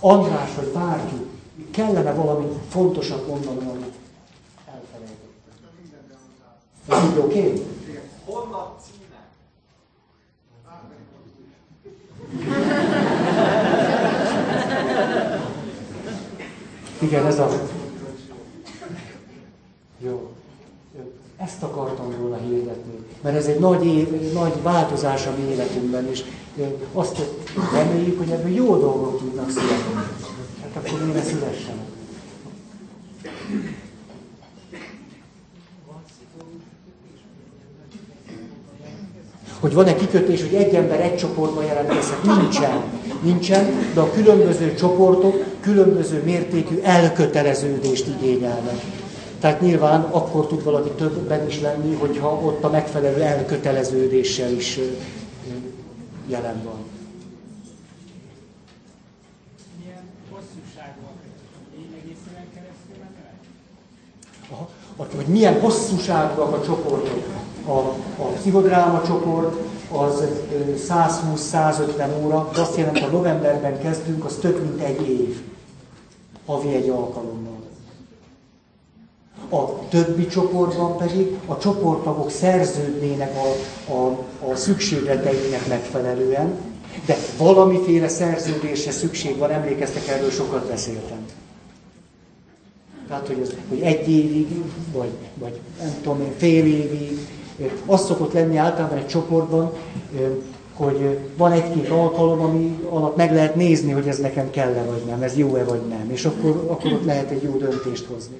[0.00, 1.28] András, hogy várjuk,
[1.70, 3.94] kellene valami fontosat mondani, amit
[4.66, 5.28] elfelejtettem.
[6.88, 7.38] Ez így oké?
[7.38, 7.66] Okay?
[8.24, 9.28] Honnan címe?
[16.98, 17.48] Igen, ez a...
[19.98, 20.34] Jó.
[21.44, 22.92] Ezt akartam volna hirdetni.
[23.20, 26.22] Mert ez egy nagy, év, nagy változás a mi életünkben, és
[26.92, 27.20] azt
[27.72, 29.94] reméljük, hogy ebből jó dolgok tudnak születni.
[30.62, 31.88] Hát akkor miért szülessenek?
[39.60, 42.22] Hogy van-e kikötés, hogy egy ember egy csoportban jelentkezhet?
[42.22, 42.82] Nincsen.
[43.22, 48.99] Nincsen, de a különböző csoportok különböző mértékű elköteleződést igényelnek.
[49.40, 54.78] Tehát nyilván akkor tud valaki többen is lenni, hogyha ott a megfelelő elköteleződéssel is
[56.26, 56.90] jelen van.
[65.16, 67.24] hogy milyen hosszúságúak a csoportok.
[67.66, 67.78] A,
[68.22, 69.56] a pszichodráma csoport
[69.92, 70.24] az
[70.88, 75.40] 120-150 óra, de azt jelenti, hogy novemberben kezdünk, az több mint egy év.
[76.46, 77.69] Havi egy alkalommal.
[79.50, 83.48] A többi csoportban pedig a csoporttagok szerződnének a,
[83.92, 84.18] a,
[84.50, 86.58] a szükségleteinek megfelelően,
[87.06, 91.26] de valamiféle szerződésre szükség van, emlékeztek, erről sokat beszéltem.
[93.08, 94.48] Tehát, hogy, ez, hogy egy évig,
[94.92, 97.18] vagy, vagy nem tudom én, fél évig,
[97.86, 99.72] az szokott lenni általában egy csoportban,
[100.74, 105.22] hogy van egy-két alkalom, ami alatt meg lehet nézni, hogy ez nekem kell-e vagy nem,
[105.22, 108.36] ez jó-e vagy nem, és akkor, akkor ott lehet egy jó döntést hozni.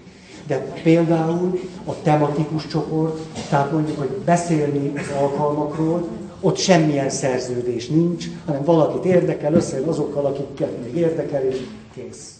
[0.50, 3.18] De például a tematikus csoport,
[3.48, 6.08] tehát mondjuk, hogy beszélni az alkalmakról,
[6.40, 11.56] ott semmilyen szerződés nincs, hanem valakit érdekel, összejön azokkal, akiket még érdekel, és
[11.94, 12.34] kész.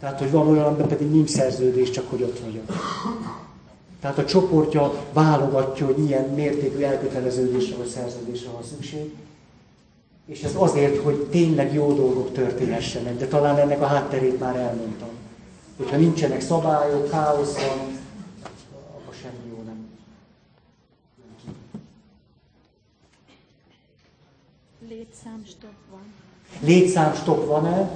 [0.00, 2.64] Tehát, hogy van olyan, amiben pedig nincs szerződés, csak hogy ott vagyok.
[4.00, 9.14] Tehát a csoportja válogatja, hogy milyen mértékű elköteleződésre vagy szerződésre van szükség.
[10.26, 15.17] És ez azért, hogy tényleg jó dolgok történhessenek, de talán ennek a hátterét már elmondtam.
[15.78, 17.98] Hogyha nincsenek szabályok, káosz van,
[18.96, 19.88] akkor semmi jó nem.
[24.88, 26.12] Létszámstop van.
[26.60, 27.90] Létszámstop van-e?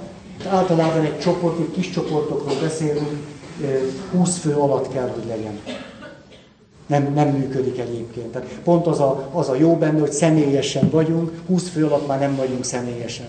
[0.47, 3.27] Általában egy csoport, egy kis csoportokról beszélünk,
[4.11, 5.59] 20 fő alatt kell, hogy legyen.
[6.87, 8.31] Nem, nem működik egyébként.
[8.31, 12.19] Tehát pont az a, az a jó benne, hogy személyesen vagyunk, 20 fő alatt már
[12.19, 13.27] nem vagyunk személyesen.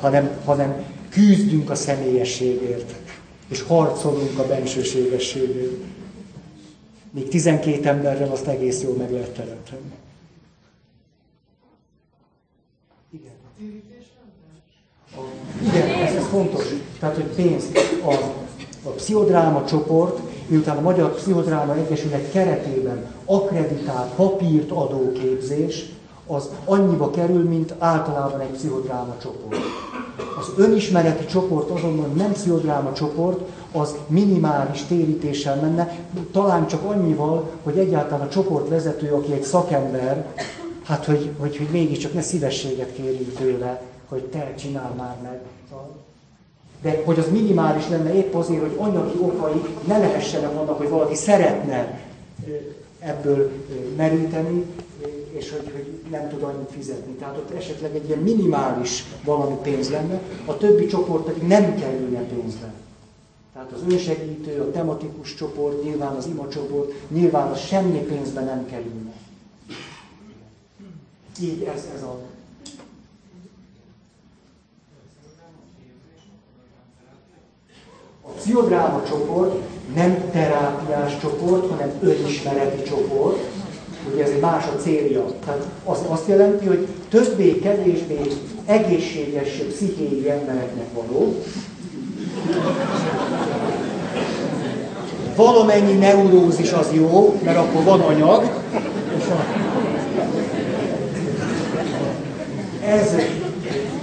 [0.00, 2.94] Hanem, hanem küzdünk a személyességért,
[3.48, 5.82] és harcolunk a bensőségességért.
[7.10, 9.92] Még 12 emberrel azt egész jól meg lehet teremteni.
[13.10, 13.32] Igen.
[15.62, 16.64] Igen, ez, ez fontos.
[16.98, 17.64] Tehát, hogy pénz.
[18.04, 18.12] A,
[18.88, 25.84] a pszichodráma csoport, miután a Magyar Pszichodráma Egyesület keretében akreditált papírt adó képzés,
[26.28, 29.56] az annyiba kerül, mint általában egy pszichodráma csoport.
[30.38, 33.40] Az önismereti csoport azonban nem pszichodráma csoport,
[33.72, 35.98] az minimális térítéssel menne,
[36.32, 40.26] talán csak annyival, hogy egyáltalán a csoportvezető, aki egy szakember,
[40.84, 45.40] hát hogy, hogy, hogy mégiscsak ne szívességet kérjünk tőle, hogy te csinál már meg.
[46.82, 51.14] De hogy az minimális lenne épp azért, hogy anyagi okai ne lehessenek annak, hogy valaki
[51.14, 52.00] szeretne
[52.98, 53.50] ebből
[53.96, 54.64] meríteni,
[55.48, 57.12] és hogy, hogy nem tud annyit fizetni.
[57.12, 62.20] Tehát ott esetleg egy ilyen minimális valami pénz lenne, a többi csoport pedig nem kerülne
[62.20, 62.72] pénzbe.
[63.52, 68.66] Tehát az önsegítő, a tematikus csoport, nyilván az ima csoport, nyilván az semmi pénzbe nem
[68.66, 69.12] kerülne.
[71.40, 72.20] Így ez, ez a
[78.22, 79.62] A pszichodráma csoport
[79.94, 83.57] nem terápiás csoport, hanem önismereti csoport.
[84.12, 85.24] Ugye ez egy más a célja.
[85.44, 88.20] Tehát az azt jelenti, hogy többé-kevésbé
[88.66, 91.34] egészséges pszichéi embereknek való.
[95.36, 98.50] Valamennyi neurózis az jó, mert akkor van anyag.
[102.84, 103.14] Ez,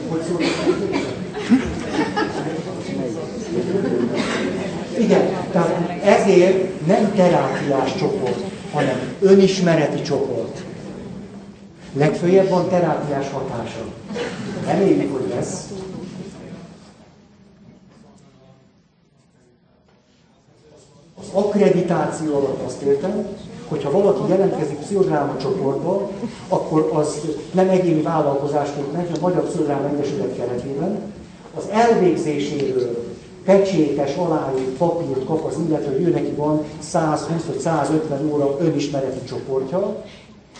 [0.10, 0.42] hogy szólok,
[4.98, 5.22] Igen,
[5.52, 8.44] tehát ezért nem terápiás csoport,
[8.76, 10.64] hanem önismereti csoport.
[11.94, 13.86] Legfőjebb van terápiás hatása.
[14.66, 15.70] Reméljük, hogy lesz.
[21.20, 23.28] Az akkreditáció alatt azt értem,
[23.68, 26.10] hogyha valaki jelentkezik pszichodráma csoportba,
[26.48, 27.22] akkor az
[27.52, 31.14] nem egyéni vállalkozásként megy a Magyar Pszichodráma Egyesület keretében,
[31.58, 33.15] az elvégzéséről
[33.46, 39.24] pecsétes, aláírt papírt kap az illető, hogy ő neki van 120 vagy 150 óra önismereti
[39.28, 40.04] csoportja.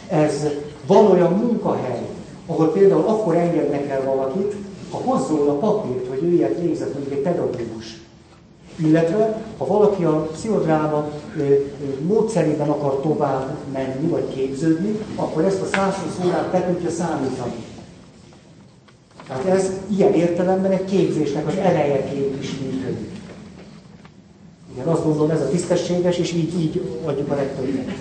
[0.10, 0.48] Ez
[0.88, 2.06] van olyan munkahely,
[2.46, 4.56] ahol például akkor engednek el valakit,
[4.92, 8.04] ha hozzól a papírt, hogy ő ilyet végzett, mondjuk egy pedagógus.
[8.76, 11.08] Illetve, ha valaki a pszichodráma
[12.08, 17.65] módszerében akar tovább menni, vagy képződni, akkor ezt a 120 órát be tudja számítani.
[19.28, 23.12] Tehát ez ilyen értelemben egy képzésnek az elejeként is működik.
[24.74, 27.96] Igen, azt gondolom, ez a tisztességes, és így, így adjuk a legtöbbet.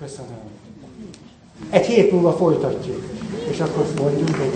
[0.00, 0.38] Köszönöm.
[1.70, 3.02] Egy hét múlva folytatjuk,
[3.50, 4.52] és akkor mondjunk egy